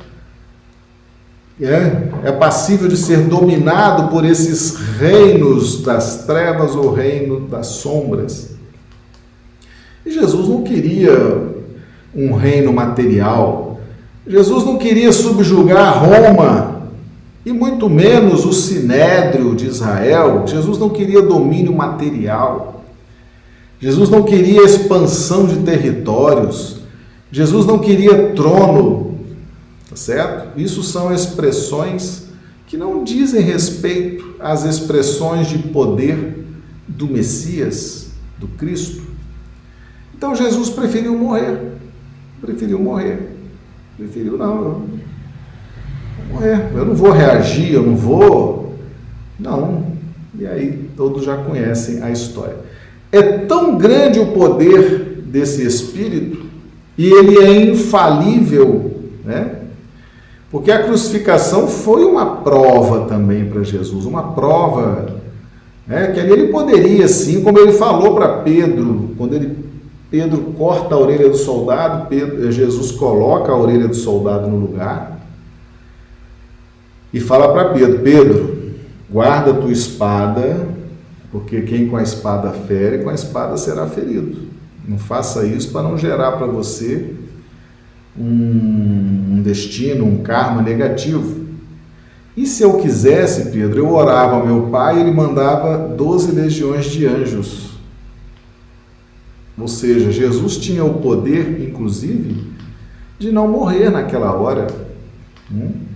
é, 1.61 2.29
é 2.29 2.31
passível 2.31 2.87
de 2.87 2.95
ser 2.95 3.19
dominado 3.27 4.09
por 4.09 4.25
esses 4.25 4.75
reinos 4.97 5.81
das 5.83 6.25
trevas 6.25 6.75
ou 6.75 6.93
reino 6.93 7.41
das 7.41 7.67
sombras. 7.67 8.51
E 10.05 10.11
Jesus 10.11 10.47
não 10.47 10.63
queria 10.63 11.49
um 12.15 12.33
reino 12.33 12.71
material. 12.71 13.79
Jesus 14.25 14.63
não 14.63 14.77
queria 14.77 15.11
subjugar 15.11 16.03
Roma 16.03 16.68
e 17.49 17.53
muito 17.53 17.89
menos 17.89 18.45
o 18.45 18.53
sinédrio 18.53 19.55
de 19.55 19.65
Israel. 19.65 20.45
Jesus 20.45 20.77
não 20.77 20.89
queria 20.89 21.19
domínio 21.19 21.73
material. 21.73 22.85
Jesus 23.79 24.07
não 24.07 24.21
queria 24.21 24.63
expansão 24.63 25.47
de 25.47 25.57
territórios. 25.63 26.81
Jesus 27.31 27.65
não 27.65 27.79
queria 27.79 28.33
trono, 28.33 29.15
tá 29.89 29.95
certo? 29.95 30.59
Isso 30.59 30.83
são 30.83 31.11
expressões 31.11 32.27
que 32.67 32.77
não 32.77 33.03
dizem 33.03 33.41
respeito 33.41 34.35
às 34.39 34.63
expressões 34.63 35.47
de 35.47 35.57
poder 35.57 36.45
do 36.87 37.07
Messias, 37.07 38.11
do 38.37 38.47
Cristo. 38.47 39.01
Então 40.15 40.35
Jesus 40.35 40.69
preferiu 40.69 41.17
morrer. 41.17 41.71
Preferiu 42.41 42.79
morrer. 42.79 43.35
Preferiu, 43.97 44.37
não, 44.37 44.83
morrer. 46.29 46.69
Eu 46.73 46.85
não 46.85 46.95
vou 46.95 47.11
reagir, 47.11 47.73
eu 47.73 47.83
não 47.83 47.95
vou. 47.95 48.75
Não. 49.39 49.83
E 50.37 50.45
aí 50.45 50.89
todos 50.95 51.23
já 51.23 51.37
conhecem 51.37 52.01
a 52.01 52.09
história. 52.09 52.55
É 53.11 53.21
tão 53.21 53.77
grande 53.77 54.19
o 54.19 54.33
poder 54.33 55.23
desse 55.25 55.65
Espírito 55.65 56.45
e 56.97 57.11
ele 57.11 57.37
é 57.37 57.71
infalível, 57.71 58.91
né? 59.23 59.55
Porque 60.51 60.71
a 60.71 60.83
crucificação 60.83 61.67
foi 61.67 62.03
uma 62.03 62.37
prova 62.37 63.05
também 63.05 63.45
para 63.45 63.61
Jesus, 63.63 64.05
uma 64.05 64.33
prova 64.33 65.19
né, 65.85 66.07
que 66.07 66.19
ali 66.19 66.31
ele 66.31 66.47
poderia 66.47 67.07
sim, 67.07 67.43
como 67.43 67.59
ele 67.59 67.73
falou 67.73 68.15
para 68.15 68.39
Pedro, 68.39 69.11
quando 69.17 69.35
ele, 69.35 69.55
Pedro 70.09 70.39
corta 70.57 70.95
a 70.95 70.97
orelha 70.97 71.29
do 71.29 71.37
soldado, 71.37 72.07
Pedro, 72.07 72.51
Jesus 72.51 72.91
coloca 72.91 73.51
a 73.51 73.57
orelha 73.57 73.87
do 73.87 73.95
soldado 73.95 74.47
no 74.47 74.57
lugar 74.57 75.18
e 77.13 77.19
fala 77.19 77.51
para 77.53 77.73
Pedro: 77.73 77.99
Pedro, 77.99 78.71
guarda 79.09 79.53
tua 79.53 79.71
espada, 79.71 80.67
porque 81.31 81.61
quem 81.61 81.87
com 81.87 81.97
a 81.97 82.03
espada 82.03 82.51
fere, 82.51 83.03
com 83.03 83.09
a 83.09 83.13
espada 83.13 83.57
será 83.57 83.87
ferido. 83.87 84.49
Não 84.87 84.97
faça 84.97 85.45
isso 85.45 85.71
para 85.71 85.83
não 85.83 85.97
gerar 85.97 86.33
para 86.33 86.47
você 86.47 87.13
um, 88.17 89.41
destino, 89.43 90.05
um 90.05 90.23
karma 90.23 90.61
negativo. 90.61 91.47
E 92.35 92.45
se 92.45 92.63
eu 92.63 92.77
quisesse, 92.77 93.51
Pedro, 93.51 93.79
eu 93.79 93.93
orava 93.93 94.35
ao 94.35 94.45
meu 94.45 94.67
pai 94.67 94.97
e 94.97 95.01
ele 95.01 95.11
mandava 95.11 95.77
12 95.77 96.31
legiões 96.31 96.85
de 96.85 97.05
anjos. 97.05 97.69
Ou 99.57 99.67
seja, 99.67 100.11
Jesus 100.11 100.57
tinha 100.57 100.85
o 100.85 100.95
poder, 100.95 101.61
inclusive, 101.61 102.47
de 103.17 103.31
não 103.31 103.47
morrer 103.47 103.89
naquela 103.89 104.31
hora. 104.31 104.67
Hum? 105.51 105.88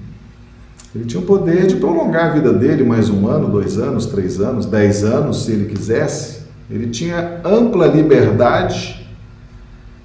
Ele 0.95 1.05
tinha 1.05 1.21
o 1.21 1.25
poder 1.25 1.67
de 1.67 1.75
prolongar 1.77 2.31
a 2.31 2.33
vida 2.33 2.53
dele 2.53 2.83
mais 2.83 3.09
um 3.09 3.27
ano, 3.27 3.49
dois 3.49 3.77
anos, 3.79 4.05
três 4.05 4.39
anos, 4.39 4.65
dez 4.65 5.03
anos, 5.03 5.45
se 5.45 5.51
ele 5.51 5.65
quisesse. 5.65 6.43
Ele 6.69 6.87
tinha 6.89 7.41
ampla 7.43 7.87
liberdade 7.87 9.03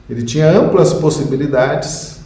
ele 0.09 0.23
tinha 0.23 0.51
amplas 0.51 0.95
possibilidades 0.95 2.21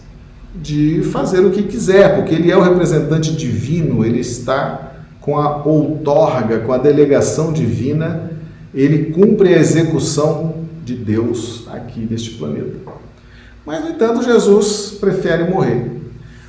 de 0.55 1.03
fazer 1.11 1.41
o 1.41 1.51
que 1.51 1.65
quiser, 1.65 2.15
porque 2.15 2.35
ele 2.35 2.51
é 2.51 2.57
o 2.57 2.63
representante 2.63 3.33
divino, 3.33 4.05
ele 4.05 4.21
está 4.21 4.93
com 5.21 5.39
a 5.39 5.65
outorga, 5.65 6.61
com 6.61 6.73
a 6.73 6.79
delegação 6.79 7.53
divina, 7.53 8.31
ele 8.73 9.13
cumpre 9.13 9.55
a 9.55 9.59
execução 9.59 10.55
de 10.85 10.95
Deus 10.95 11.67
aqui 11.73 12.07
neste 12.09 12.33
planeta. 12.33 12.93
Mas, 13.67 13.85
no 13.85 13.91
entanto, 13.91 14.23
Jesus 14.23 14.97
prefere 15.01 15.51
morrer. 15.51 15.91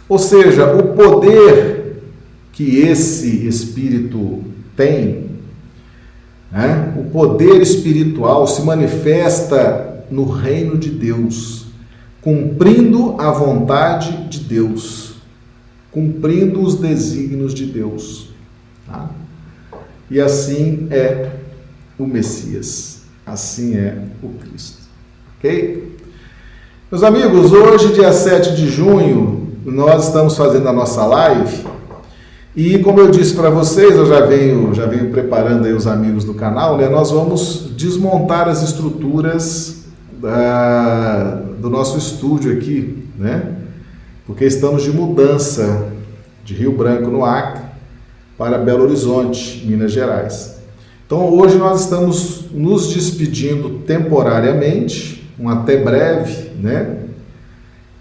Ou 0.07 0.19
seja, 0.19 0.73
o 0.73 0.93
poder 0.95 1.82
que 2.53 2.79
esse 2.79 3.47
espírito 3.47 4.43
tem, 4.77 5.31
né, 6.51 6.93
o 6.97 7.05
poder 7.05 7.61
espiritual 7.61 8.47
se 8.47 8.61
manifesta 8.61 10.05
no 10.09 10.29
reino 10.29 10.77
de 10.77 10.91
Deus, 10.91 11.65
cumprindo 12.21 13.19
a 13.19 13.31
vontade 13.31 14.29
de 14.29 14.39
Deus, 14.39 15.15
cumprindo 15.91 16.61
os 16.61 16.75
desígnios 16.75 17.53
de 17.53 17.65
Deus. 17.65 18.29
Tá? 18.87 19.09
E 20.09 20.21
assim 20.21 20.87
é 20.91 21.31
o 21.97 22.05
Messias, 22.05 23.01
assim 23.25 23.75
é 23.75 23.97
o 24.21 24.29
Cristo. 24.29 24.83
Ok? 25.37 25.97
Meus 26.91 27.03
amigos, 27.03 27.51
hoje, 27.51 27.93
dia 27.93 28.13
7 28.13 28.55
de 28.55 28.69
junho, 28.69 29.53
nós 29.65 30.05
estamos 30.05 30.37
fazendo 30.37 30.69
a 30.69 30.73
nossa 30.73 31.03
live. 31.03 31.72
E 32.55 32.77
como 32.79 32.99
eu 32.99 33.09
disse 33.09 33.33
para 33.33 33.49
vocês, 33.49 33.95
eu 33.95 34.05
já 34.05 34.27
venho, 34.27 34.75
já 34.75 34.85
venho 34.85 35.09
preparando 35.09 35.65
aí 35.65 35.73
os 35.73 35.87
amigos 35.87 36.23
do 36.23 36.35
canal, 36.35 36.77
né? 36.77 36.87
Nós 36.87 37.09
vamos 37.09 37.71
desmontar 37.75 38.47
as 38.47 38.61
estruturas 38.61 39.85
da, 40.21 41.41
do 41.59 41.67
nosso 41.67 41.97
estúdio 41.97 42.53
aqui, 42.53 43.07
né? 43.17 43.53
Porque 44.27 44.45
estamos 44.45 44.83
de 44.83 44.91
mudança 44.91 45.87
de 46.45 46.53
Rio 46.53 46.73
Branco, 46.73 47.09
no 47.09 47.25
Acre, 47.25 47.63
para 48.37 48.59
Belo 48.59 48.83
Horizonte, 48.83 49.65
Minas 49.65 49.91
Gerais. 49.91 50.59
Então 51.07 51.33
hoje 51.33 51.57
nós 51.57 51.81
estamos 51.81 52.51
nos 52.51 52.93
despedindo 52.93 53.79
temporariamente, 53.79 55.27
um 55.39 55.49
até 55.49 55.77
breve, 55.77 56.51
né? 56.61 56.99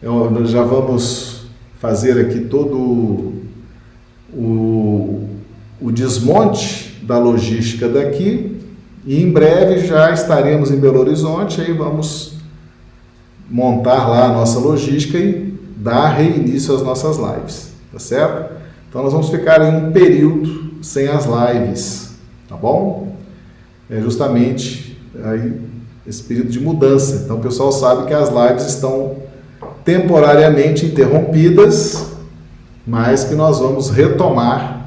Eu, 0.03 0.31
nós 0.31 0.51
já 0.51 0.63
vamos 0.63 1.47
fazer 1.81 2.21
aqui 2.21 2.41
todo 2.41 3.42
o, 4.33 5.29
o 5.81 5.91
desmonte 5.91 6.99
da 7.03 7.19
logística 7.19 7.89
daqui 7.89 8.61
e 9.05 9.23
em 9.23 9.31
breve 9.31 9.87
já 9.87 10.13
estaremos 10.13 10.71
em 10.71 10.77
Belo 10.77 11.01
Horizonte, 11.01 11.61
aí 11.61 11.73
vamos 11.73 12.35
montar 13.51 14.09
lá 14.09 14.27
a 14.27 14.33
nossa 14.33 14.59
logística 14.59 15.19
e 15.19 15.53
dar 15.77 16.11
reinício 16.11 16.75
às 16.75 16.83
nossas 16.83 17.17
lives, 17.17 17.73
tá 17.93 17.99
certo? 17.99 18.53
Então 18.89 19.03
nós 19.03 19.13
vamos 19.13 19.29
ficar 19.29 19.61
em 19.63 19.89
um 19.89 19.93
período 19.93 20.75
sem 20.83 21.09
as 21.09 21.27
lives, 21.27 22.13
tá 22.49 22.57
bom? 22.57 23.17
É 23.91 24.01
justamente 24.01 24.97
aí 25.25 25.61
esse 26.07 26.23
período 26.23 26.51
de 26.51 26.61
mudança. 26.61 27.23
Então 27.25 27.37
o 27.37 27.41
pessoal 27.41 27.73
sabe 27.73 28.07
que 28.07 28.15
as 28.15 28.29
lives 28.29 28.67
estão 28.67 29.17
temporariamente 29.85 30.87
interrompidas, 30.87 32.12
mas 32.87 33.25
que 33.25 33.35
nós 33.35 33.59
vamos 33.59 33.91
retomar. 33.91 34.87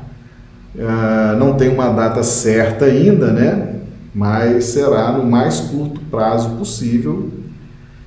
Uh, 0.76 1.38
não 1.38 1.54
tem 1.54 1.70
uma 1.70 1.90
data 1.90 2.22
certa 2.22 2.86
ainda, 2.86 3.32
né? 3.32 3.76
mas 4.16 4.66
será 4.66 5.12
no 5.12 5.26
mais 5.26 5.60
curto 5.60 6.00
prazo 6.10 6.52
possível. 6.52 7.30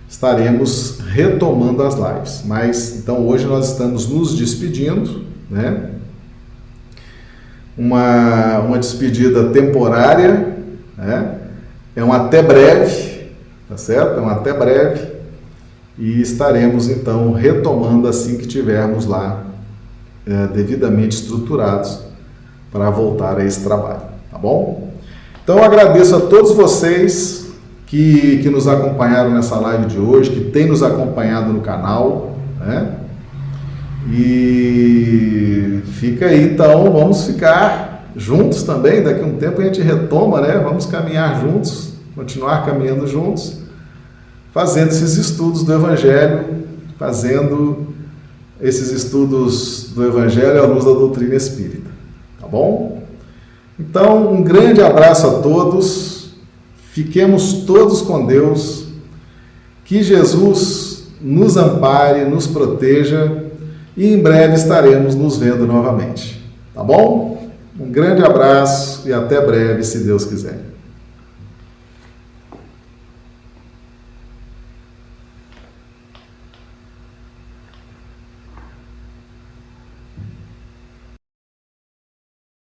Estaremos 0.09 1.01
retomando 1.07 1.83
as 1.83 1.95
lives. 1.95 2.43
Mas 2.47 2.97
então 2.97 3.29
hoje 3.29 3.45
nós 3.45 3.73
estamos 3.73 4.09
nos 4.09 4.35
despedindo, 4.35 5.25
né? 5.51 5.91
Uma, 7.77 8.61
uma 8.61 8.79
despedida 8.79 9.51
temporária, 9.51 10.57
né? 10.97 11.35
É 11.95 12.03
um 12.03 12.13
até 12.13 12.43
breve, 12.43 13.29
tá 13.69 13.77
certo? 13.77 14.19
É 14.19 14.23
um 14.23 14.29
até 14.31 14.55
breve. 14.55 15.13
E 15.99 16.23
estaremos 16.23 16.89
então 16.89 17.33
retomando 17.33 18.09
assim 18.09 18.39
que 18.39 18.47
tivermos 18.47 19.05
lá 19.05 19.45
é, 20.29 20.47
devidamente 20.49 21.17
estruturados 21.17 22.01
para 22.71 22.91
voltar 22.91 23.39
a 23.39 23.45
esse 23.45 23.65
trabalho, 23.65 24.03
tá 24.31 24.37
bom? 24.37 24.93
Então 25.43 25.63
agradeço 25.65 26.15
a 26.15 26.21
todos 26.21 26.53
vocês 26.53 27.49
que, 27.87 28.39
que 28.43 28.51
nos 28.51 28.69
acompanharam 28.69 29.31
nessa 29.31 29.57
live 29.57 29.87
de 29.87 29.99
hoje, 29.99 30.31
que 30.31 30.41
têm 30.51 30.67
nos 30.67 30.83
acompanhado 30.83 31.51
no 31.51 31.63
canal, 31.63 32.37
né? 32.61 32.97
E 34.13 35.81
fica 35.93 36.27
aí 36.27 36.45
então, 36.45 36.93
vamos 36.93 37.25
ficar 37.25 38.11
juntos 38.15 38.63
também, 38.63 39.03
daqui 39.03 39.23
a 39.23 39.27
um 39.27 39.37
tempo 39.37 39.63
a 39.63 39.65
gente 39.65 39.81
retoma, 39.81 40.43
né? 40.43 40.59
Vamos 40.59 40.85
caminhar 40.85 41.41
juntos, 41.41 41.95
continuar 42.15 42.67
caminhando 42.67 43.07
juntos, 43.07 43.61
fazendo 44.53 44.89
esses 44.89 45.17
estudos 45.17 45.63
do 45.63 45.73
Evangelho, 45.73 46.45
fazendo 46.99 47.88
esses 48.61 48.91
estudos 48.91 49.91
do 49.95 50.05
Evangelho 50.05 50.63
à 50.63 50.67
luz 50.67 50.85
da 50.85 50.93
doutrina 50.93 51.35
espírita, 51.35 51.91
tá 52.41 52.47
bom? 52.47 53.03
Então, 53.79 54.33
um 54.33 54.43
grande 54.43 54.83
abraço 54.83 55.27
a 55.27 55.39
todos. 55.41 56.31
Fiquemos 56.93 57.65
todos 57.65 58.03
com 58.03 58.27
Deus. 58.27 58.87
Que 59.85 60.03
Jesus 60.03 61.09
nos 61.21 61.57
ampare, 61.57 62.25
nos 62.25 62.47
proteja 62.47 63.45
e 63.97 64.13
em 64.13 64.19
breve 64.21 64.55
estaremos 64.55 65.15
nos 65.15 65.37
vendo 65.37 65.67
novamente. 65.67 66.43
Tá 66.75 66.83
bom? 66.83 67.49
Um 67.79 67.91
grande 67.91 68.23
abraço 68.23 69.09
e 69.09 69.13
até 69.13 69.41
breve, 69.45 69.85
se 69.85 69.99
Deus 70.01 70.25
quiser. 70.25 70.68